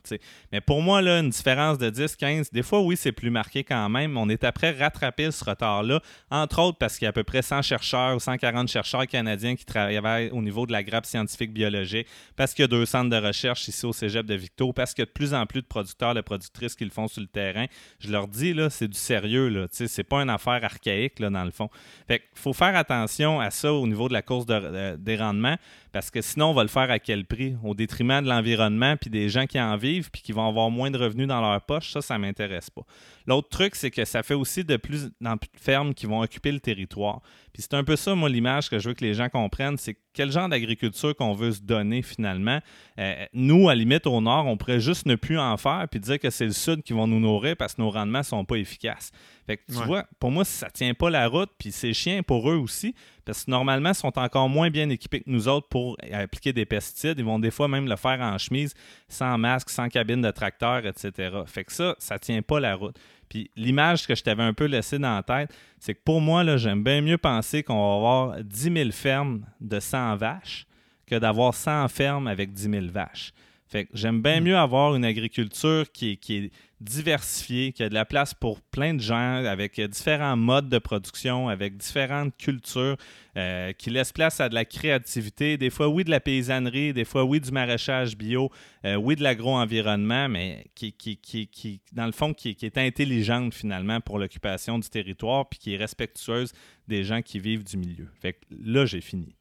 Mais 0.52 0.60
pour 0.60 0.80
moi, 0.80 1.02
là, 1.02 1.18
une 1.18 1.30
différence 1.30 1.76
de 1.78 1.90
10-15, 1.90 2.52
des 2.52 2.62
fois, 2.62 2.80
oui, 2.80 2.96
c'est 2.96 3.12
plus 3.12 3.30
marqué 3.30 3.62
quand 3.62 3.88
même. 3.90 4.16
On 4.16 4.28
est 4.28 4.44
après 4.44 4.70
rattraper 4.70 5.30
ce 5.30 5.44
retard-là, 5.44 6.00
entre 6.30 6.62
autres 6.62 6.78
parce 6.78 6.96
qu'il 6.96 7.04
y 7.04 7.06
a 7.06 7.10
à 7.10 7.12
peu 7.12 7.24
près 7.24 7.42
100 7.42 7.62
chercheurs 7.62 8.16
ou 8.16 8.20
140 8.20 8.68
chercheurs 8.68 9.06
canadiens 9.06 9.56
qui 9.56 9.66
travaillent 9.66 10.30
au 10.30 10.40
niveau 10.40 10.66
de 10.66 10.72
la 10.72 10.82
grappe 10.82 11.06
scientifique 11.06 11.52
biologique, 11.52 12.06
parce 12.36 12.54
qu'il 12.54 12.62
y 12.62 12.64
a 12.64 12.68
deux 12.68 12.86
centres 12.86 13.10
de 13.10 13.26
recherche 13.26 13.68
ici 13.68 13.84
au 13.84 13.92
cégep 13.92 14.24
de 14.24 14.34
Victo, 14.34 14.72
parce 14.72 14.94
qu'il 14.94 15.02
y 15.02 15.04
a 15.04 15.06
de 15.06 15.10
plus 15.10 15.34
en 15.34 15.44
plus 15.44 15.60
de 15.60 15.66
producteurs, 15.66 16.14
de 16.14 16.22
productrices 16.22 16.74
qui 16.74 16.84
le 16.84 16.90
font 16.90 17.08
sur 17.08 17.20
le 17.20 17.26
terrain. 17.26 17.66
Je 17.98 18.10
leur 18.10 18.28
dis, 18.28 18.54
là, 18.54 18.70
c'est 18.70 18.88
du 18.88 18.98
sérieux. 18.98 19.48
Là, 19.48 19.66
c'est 19.74 20.04
pas 20.04 20.22
une 20.22 20.30
affaire 20.30 20.62
archaïque, 20.64 21.18
là, 21.18 21.30
dans 21.30 21.44
le 21.44 21.50
fond. 21.50 21.68
Fait 22.06 22.22
faut 22.34 22.52
faire 22.52 22.76
attention 22.76 23.40
à 23.40 23.50
ça 23.50 23.72
au 23.72 23.86
niveau 23.86 24.08
de 24.08 24.12
la 24.12 24.22
course 24.22 24.46
de- 24.46 24.96
des 24.96 25.16
rendements, 25.16 25.56
parce 25.92 26.10
que 26.10 26.20
sinon, 26.22 26.46
on 26.50 26.54
va 26.54 26.62
le 26.62 26.68
faire 26.68 26.90
à 26.90 26.98
quel 26.98 27.24
prix? 27.24 27.56
Au 27.62 27.74
détriment 27.74 28.22
de 28.22 28.28
l'environnement, 28.28 28.96
puis 28.96 29.10
des 29.10 29.28
gens 29.28 29.46
qui 29.46 29.60
en 29.60 29.76
vivent, 29.76 30.10
puis 30.10 30.22
qui 30.22 30.32
vont 30.32 30.48
avoir 30.48 30.70
moins 30.70 30.90
de 30.90 30.98
revenus 30.98 31.26
dans 31.28 31.40
leur 31.40 31.60
poche. 31.62 31.92
Ça, 31.92 32.00
ça 32.00 32.18
m'intéresse 32.18 32.70
pas. 32.70 32.82
L'autre 33.26 33.48
truc, 33.48 33.74
c'est 33.74 33.90
que 33.90 34.04
ça 34.04 34.22
fait 34.22 34.34
aussi 34.34 34.64
de 34.64 34.76
plus 34.76 35.10
en 35.24 35.36
plus 35.36 35.48
de 35.54 35.60
fermes 35.60 35.94
qui 35.94 36.06
vont 36.06 36.20
occuper 36.20 36.52
le 36.52 36.60
territoire. 36.60 37.20
Puis 37.52 37.62
c'est 37.62 37.74
un 37.74 37.84
peu 37.84 37.96
ça, 37.96 38.14
moi, 38.14 38.28
l'image 38.28 38.68
que 38.68 38.78
je 38.78 38.88
veux 38.88 38.94
que 38.94 39.04
les 39.04 39.14
gens 39.14 39.28
comprennent, 39.28 39.76
c'est 39.78 39.96
quel 40.12 40.30
genre 40.30 40.48
d'agriculture 40.48 41.14
qu'on 41.16 41.32
veut 41.32 41.52
se 41.52 41.60
donner 41.60 42.02
finalement. 42.02 42.60
Euh, 42.98 43.24
nous, 43.32 43.68
à 43.68 43.74
la 43.74 43.80
limite, 43.80 44.06
au 44.06 44.20
nord, 44.20 44.46
on 44.46 44.56
pourrait 44.56 44.80
juste 44.80 45.06
ne 45.06 45.14
plus 45.14 45.38
en 45.38 45.56
faire 45.56 45.86
puis 45.90 46.00
dire 46.00 46.18
que 46.18 46.30
c'est 46.30 46.44
le 46.46 46.52
sud 46.52 46.82
qui 46.82 46.92
vont 46.92 47.06
nous 47.06 47.20
nourrir 47.20 47.56
parce 47.56 47.74
que 47.74 47.82
nos 47.82 47.90
rendements 47.90 48.22
sont 48.22 48.44
pas 48.44 48.56
efficaces. 48.56 49.10
Fait 49.46 49.58
que 49.58 49.62
tu 49.70 49.78
Ouais. 49.78 49.84
vois, 49.86 50.04
pour 50.18 50.30
moi, 50.30 50.44
ça 50.44 50.70
tient 50.70 50.94
pas 50.94 51.10
la 51.10 51.28
route, 51.28 51.50
puis 51.58 51.70
c'est 51.70 51.92
chiant 51.92 52.22
pour 52.22 52.50
eux 52.50 52.56
aussi, 52.56 52.94
parce 53.26 53.44
que 53.44 53.50
normalement, 53.50 53.90
ils 53.90 53.94
sont 53.94 54.18
encore 54.18 54.48
moins 54.48 54.70
bien 54.70 54.88
équipés 54.88 55.20
que 55.20 55.30
nous 55.30 55.48
autres 55.48 55.68
pour 55.68 55.96
appliquer 56.12 56.52
des 56.54 56.64
pesticides. 56.64 57.18
Ils 57.18 57.24
vont 57.24 57.38
des 57.38 57.50
fois 57.50 57.68
même 57.68 57.86
le 57.86 57.96
faire 57.96 58.20
en 58.20 58.38
chemise, 58.38 58.72
sans 59.08 59.36
masque, 59.36 59.68
sans 59.68 59.88
cabine 59.88 60.22
de 60.22 60.30
tracteur, 60.30 60.86
etc. 60.86 61.40
Fait 61.46 61.64
que 61.64 61.72
ça, 61.72 61.94
ça 61.98 62.18
tient 62.18 62.40
pas 62.40 62.58
la 62.58 62.74
route. 62.74 62.96
Puis 63.28 63.50
l'image 63.56 64.06
que 64.06 64.14
je 64.14 64.22
t'avais 64.22 64.42
un 64.42 64.54
peu 64.54 64.64
laissée 64.66 64.98
dans 64.98 65.14
la 65.16 65.22
tête, 65.22 65.52
c'est 65.78 65.94
que 65.94 66.00
pour 66.04 66.20
moi, 66.20 66.42
là, 66.44 66.56
j'aime 66.56 66.82
bien 66.82 67.00
mieux 67.02 67.18
penser 67.18 67.62
qu'on 67.62 67.74
va 67.90 67.96
avoir 67.96 68.42
10 68.44 68.72
000 68.72 68.90
fermes 68.92 69.44
de 69.60 69.78
100 69.80 70.16
vaches 70.16 70.66
que 71.06 71.16
d'avoir 71.16 71.52
100 71.54 71.88
fermes 71.88 72.26
avec 72.28 72.52
10 72.52 72.70
000 72.70 72.86
vaches. 72.90 73.32
Fait 73.74 73.86
que 73.86 73.90
j'aime 73.92 74.22
bien 74.22 74.40
mieux 74.40 74.56
avoir 74.56 74.94
une 74.94 75.04
agriculture 75.04 75.90
qui 75.90 76.12
est, 76.12 76.16
qui 76.16 76.36
est 76.36 76.50
diversifiée, 76.80 77.72
qui 77.72 77.82
a 77.82 77.88
de 77.88 77.94
la 77.94 78.04
place 78.04 78.32
pour 78.32 78.60
plein 78.60 78.94
de 78.94 79.00
gens, 79.00 79.44
avec 79.44 79.80
euh, 79.80 79.88
différents 79.88 80.36
modes 80.36 80.68
de 80.68 80.78
production, 80.78 81.48
avec 81.48 81.76
différentes 81.76 82.36
cultures, 82.36 82.96
euh, 83.36 83.72
qui 83.72 83.90
laisse 83.90 84.12
place 84.12 84.40
à 84.40 84.48
de 84.48 84.54
la 84.54 84.64
créativité. 84.64 85.56
Des 85.56 85.70
fois, 85.70 85.88
oui, 85.88 86.04
de 86.04 86.10
la 86.10 86.20
paysannerie, 86.20 86.92
des 86.92 87.04
fois, 87.04 87.24
oui, 87.24 87.40
du 87.40 87.50
maraîchage 87.50 88.16
bio, 88.16 88.48
euh, 88.84 88.94
oui, 88.94 89.16
de 89.16 89.24
l'agro-environnement, 89.24 90.28
mais 90.28 90.66
qui, 90.76 90.92
qui, 90.92 91.16
qui, 91.16 91.48
qui, 91.48 91.80
dans 91.92 92.06
le 92.06 92.12
fond, 92.12 92.32
qui, 92.32 92.54
qui 92.54 92.66
est 92.66 92.78
intelligente 92.78 93.54
finalement 93.54 94.00
pour 94.00 94.20
l'occupation 94.20 94.78
du 94.78 94.88
territoire, 94.88 95.48
puis 95.48 95.58
qui 95.58 95.74
est 95.74 95.78
respectueuse 95.78 96.52
des 96.86 97.02
gens 97.02 97.22
qui 97.22 97.40
vivent 97.40 97.64
du 97.64 97.76
milieu. 97.76 98.06
Fait 98.20 98.34
que 98.34 98.38
là, 98.50 98.86
j'ai 98.86 99.00
fini. 99.00 99.34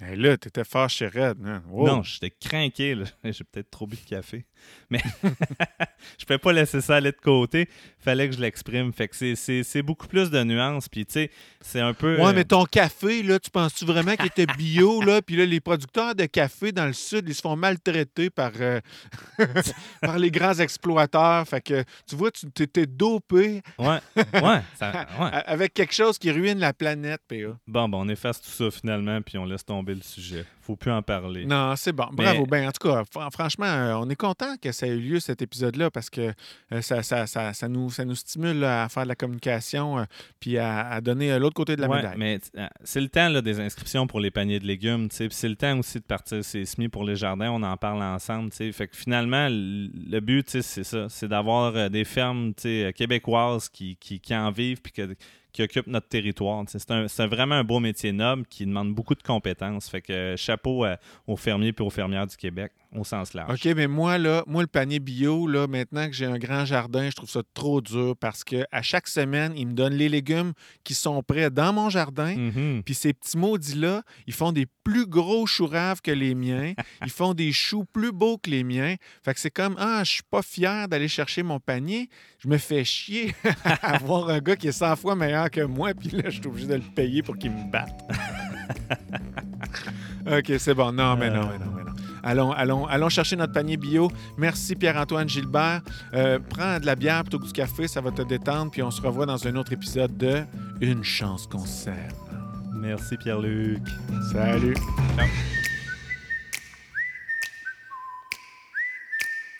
Hey, 0.00 0.16
là, 0.16 0.36
t'étais 0.36 0.62
fâché 0.64 1.08
raide. 1.08 1.38
hein? 1.44 1.62
Wow. 1.68 1.86
Non, 1.86 2.02
j'étais 2.02 2.30
craqué. 2.30 2.94
J'ai 3.24 3.44
peut-être 3.44 3.70
trop 3.70 3.86
bu 3.86 3.96
de 3.96 4.08
café. 4.08 4.44
Mais 4.90 5.00
je 6.18 6.24
peux 6.24 6.38
pas 6.38 6.52
laisser 6.52 6.80
ça 6.80 6.96
aller 6.96 7.12
de 7.12 7.16
côté. 7.22 7.68
Fallait 8.00 8.28
que 8.28 8.34
je 8.34 8.40
l'exprime. 8.40 8.92
Fait 8.92 9.08
que 9.08 9.16
c'est- 9.34 9.82
beaucoup 9.82 10.06
plus 10.06 10.30
de 10.30 10.42
nuances. 10.44 10.88
Puis, 10.88 11.04
tu 11.06 11.12
sais, 11.12 11.30
c'est 11.60 11.80
un 11.80 11.92
peu. 11.94 12.16
Ouais, 12.16 12.26
euh, 12.30 12.32
mais 12.34 12.44
ton 12.44 12.64
café, 12.64 13.22
là, 13.22 13.38
tu 13.38 13.50
penses-tu 13.50 13.84
vraiment 13.84 14.16
qu'il 14.16 14.26
était 14.26 14.46
bio, 14.46 15.00
là? 15.02 15.20
Puis 15.22 15.36
là, 15.36 15.44
les 15.46 15.60
producteurs 15.60 16.14
de 16.14 16.24
café 16.26 16.72
dans 16.72 16.86
le 16.86 16.92
sud, 16.92 17.24
ils 17.28 17.34
se 17.34 17.40
font 17.42 17.56
maltraiter 17.56 18.30
par, 18.30 18.52
euh, 18.60 18.80
par 20.00 20.18
les 20.18 20.30
grands 20.30 20.54
exploiteurs. 20.54 21.46
Fait 21.46 21.60
que, 21.60 21.84
tu 22.08 22.16
vois, 22.16 22.30
tu 22.30 22.50
t'étais 22.50 22.86
dopé 22.86 23.62
Ouais, 23.78 23.98
ouais, 24.16 24.60
ça- 24.78 25.06
ouais. 25.20 25.30
avec 25.46 25.74
quelque 25.74 25.94
chose 25.94 26.18
qui 26.18 26.30
ruine 26.30 26.58
la 26.58 26.72
planète, 26.72 27.20
PA. 27.28 27.36
Bon, 27.66 27.88
ben, 27.88 27.98
on 27.98 28.08
efface 28.08 28.40
tout 28.40 28.50
ça 28.50 28.70
finalement, 28.70 29.20
puis 29.22 29.38
on 29.38 29.44
laisse 29.44 29.64
tomber 29.64 29.94
le 29.94 30.02
sujet. 30.02 30.44
Faut 30.62 30.76
plus 30.76 30.90
en 30.92 31.02
parler. 31.02 31.46
Non, 31.46 31.74
c'est 31.76 31.92
bon. 31.92 32.08
Mais- 32.16 32.24
Bravo. 32.24 32.46
Ben, 32.46 32.68
en 32.68 32.72
tout 32.72 32.86
cas, 32.88 33.02
fr- 33.02 33.30
franchement, 33.32 33.66
euh, 33.66 33.94
on 33.94 34.08
est 34.10 34.16
content 34.16 34.47
que 34.56 34.72
ça 34.72 34.86
ait 34.86 34.90
eu 34.90 35.00
lieu, 35.00 35.20
cet 35.20 35.42
épisode-là, 35.42 35.90
parce 35.90 36.08
que 36.10 36.32
euh, 36.72 36.80
ça, 36.80 37.02
ça, 37.02 37.26
ça, 37.26 37.52
ça 37.52 37.68
nous, 37.68 37.90
ça 37.90 38.04
nous 38.04 38.14
stimule 38.14 38.60
là, 38.60 38.84
à 38.84 38.88
faire 38.88 39.02
de 39.04 39.08
la 39.08 39.14
communication 39.14 39.98
euh, 39.98 40.04
puis 40.40 40.58
à, 40.58 40.88
à 40.88 41.00
donner 41.00 41.32
euh, 41.32 41.38
l'autre 41.38 41.54
côté 41.54 41.76
de 41.76 41.80
la 41.80 41.88
Ouais, 41.88 41.96
médaille. 41.96 42.14
mais 42.18 42.40
euh, 42.56 42.66
c'est 42.84 43.00
le 43.00 43.08
temps 43.08 43.28
là, 43.28 43.42
des 43.42 43.60
inscriptions 43.60 44.06
pour 44.06 44.20
les 44.20 44.30
paniers 44.30 44.58
de 44.60 44.66
légumes, 44.66 45.08
c'est 45.10 45.48
le 45.48 45.56
temps 45.56 45.78
aussi 45.78 45.98
de 45.98 46.04
partir 46.04 46.44
ces 46.44 46.64
semis 46.64 46.88
pour 46.88 47.04
les 47.04 47.16
jardins, 47.16 47.50
on 47.50 47.62
en 47.62 47.76
parle 47.76 48.02
ensemble. 48.02 48.50
Fait 48.52 48.88
que 48.88 48.96
finalement, 48.96 49.48
le 49.50 50.20
but, 50.20 50.48
c'est 50.48 50.62
ça, 50.62 51.08
c'est 51.08 51.28
d'avoir 51.28 51.90
des 51.90 52.04
fermes, 52.04 52.52
québécoises 52.94 53.68
qui, 53.68 53.96
qui, 53.96 54.20
qui 54.20 54.34
en 54.34 54.50
vivent 54.50 54.80
puis 54.82 54.92
que- 54.92 55.14
qui 55.50 55.62
occupent 55.62 55.86
notre 55.86 56.08
territoire. 56.08 56.62
C'est 56.68 57.26
vraiment 57.26 57.54
un 57.56 57.64
beau 57.64 57.80
métier 57.80 58.12
noble 58.12 58.44
qui 58.46 58.66
demande 58.66 58.94
beaucoup 58.94 59.14
de 59.14 59.22
compétences. 59.22 59.88
Fait 59.88 60.02
que 60.02 60.34
chapeau 60.36 60.84
aux 61.26 61.36
fermiers 61.36 61.74
et 61.76 61.82
aux 61.82 61.90
fermières 61.90 62.26
du 62.26 62.36
Québec, 62.36 62.70
au 62.94 63.04
sens 63.04 63.34
large. 63.34 63.52
OK, 63.52 63.74
mais 63.76 63.86
moi, 63.86 64.18
là, 64.18 64.42
moi, 64.46 64.62
le 64.62 64.66
panier 64.66 64.98
bio, 64.98 65.46
là, 65.46 65.66
maintenant 65.66 66.06
que 66.06 66.12
j'ai 66.12 66.24
un 66.24 66.38
grand 66.38 66.64
jardin, 66.64 67.10
je 67.10 67.16
trouve 67.16 67.28
ça 67.28 67.42
trop 67.54 67.80
dur 67.80 68.14
parce 68.18 68.44
que 68.44 68.64
à 68.72 68.82
chaque 68.82 69.08
semaine, 69.08 69.52
ils 69.56 69.66
me 69.66 69.74
donnent 69.74 69.94
les 69.94 70.08
légumes 70.08 70.52
qui 70.84 70.94
sont 70.94 71.22
prêts 71.22 71.50
dans 71.50 71.72
mon 71.72 71.90
jardin. 71.90 72.34
Mhm. 72.34 72.82
Puis 72.84 72.94
ces 72.94 73.12
petits 73.12 73.36
maudits-là, 73.36 74.02
ils 74.26 74.32
font 74.32 74.52
des 74.52 74.66
plus 74.84 75.06
gros 75.06 75.46
choux 75.46 75.66
raves 75.66 76.00
que 76.00 76.10
les 76.10 76.34
miens. 76.34 76.72
Ils 77.04 77.10
font 77.10 77.34
des 77.34 77.52
choux 77.52 77.84
plus 77.84 78.12
beaux 78.12 78.38
que 78.38 78.50
les 78.50 78.64
miens. 78.64 78.94
Fait 79.22 79.34
que 79.34 79.40
c'est 79.40 79.50
comme, 79.50 79.76
ah, 79.78 80.02
je 80.04 80.12
suis 80.12 80.22
pas 80.30 80.42
fier 80.42 80.88
d'aller 80.88 81.08
chercher 81.08 81.42
mon 81.42 81.60
panier. 81.60 82.08
Je 82.38 82.48
me 82.48 82.56
fais 82.56 82.84
chier 82.84 83.34
à 83.64 83.96
avoir 83.96 84.30
un 84.30 84.38
gars 84.38 84.56
qui 84.56 84.68
est 84.68 84.72
100 84.72 84.96
fois 84.96 85.14
meilleur 85.14 85.50
que 85.50 85.60
moi. 85.60 85.92
Puis 85.94 86.10
là, 86.10 86.22
je 86.26 86.38
suis 86.38 86.46
obligé 86.46 86.66
de 86.66 86.74
le 86.74 86.94
payer 86.94 87.22
pour 87.22 87.36
qu'il 87.36 87.50
me 87.50 87.70
batte. 87.70 88.00
OK, 90.26 90.52
c'est 90.58 90.74
bon. 90.74 90.92
Non, 90.92 91.16
mais 91.16 91.30
non, 91.30 91.48
mais 91.48 91.58
non, 91.58 91.72
mais 91.76 91.84
non. 91.84 91.87
Allons, 92.22 92.52
allons, 92.52 92.86
allons 92.86 93.08
chercher 93.08 93.36
notre 93.36 93.52
panier 93.52 93.76
bio. 93.76 94.10
Merci 94.36 94.74
Pierre-Antoine 94.76 95.28
Gilbert. 95.28 95.82
Euh, 96.14 96.38
prends 96.38 96.78
de 96.80 96.86
la 96.86 96.94
bière 96.96 97.22
plutôt 97.22 97.38
que 97.38 97.46
du 97.46 97.52
café, 97.52 97.88
ça 97.88 98.00
va 98.00 98.10
te 98.10 98.22
détendre. 98.22 98.70
Puis 98.70 98.82
on 98.82 98.90
se 98.90 99.00
revoit 99.00 99.26
dans 99.26 99.46
un 99.46 99.56
autre 99.56 99.72
épisode 99.72 100.16
de 100.16 100.42
Une 100.80 101.02
chance 101.04 101.46
qu'on. 101.46 101.64
Merci 102.80 103.16
Pierre-Luc. 103.16 103.82
Salut. 104.32 104.74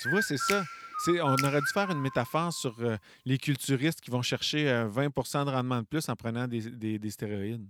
Tu 0.01 0.09
vois, 0.11 0.23
c'est 0.23 0.37
ça. 0.39 0.65
C'est- 1.05 1.21
on 1.21 1.35
aurait 1.35 1.61
dû 1.61 1.67
faire 1.73 1.91
une 1.91 2.01
métaphore 2.01 2.53
sur 2.53 2.75
euh, 2.81 2.97
les 3.25 3.39
culturistes 3.39 4.01
qui 4.01 4.11
vont 4.11 4.23
chercher 4.23 4.69
euh, 4.69 4.89
20% 4.89 5.45
de 5.45 5.51
rendement 5.51 5.81
de 5.81 5.87
plus 5.87 6.09
en 6.09 6.17
prenant 6.17 6.47
des- 6.49 6.71
des- 6.71 6.99
des 6.99 7.11
stéroïdes. 7.11 7.67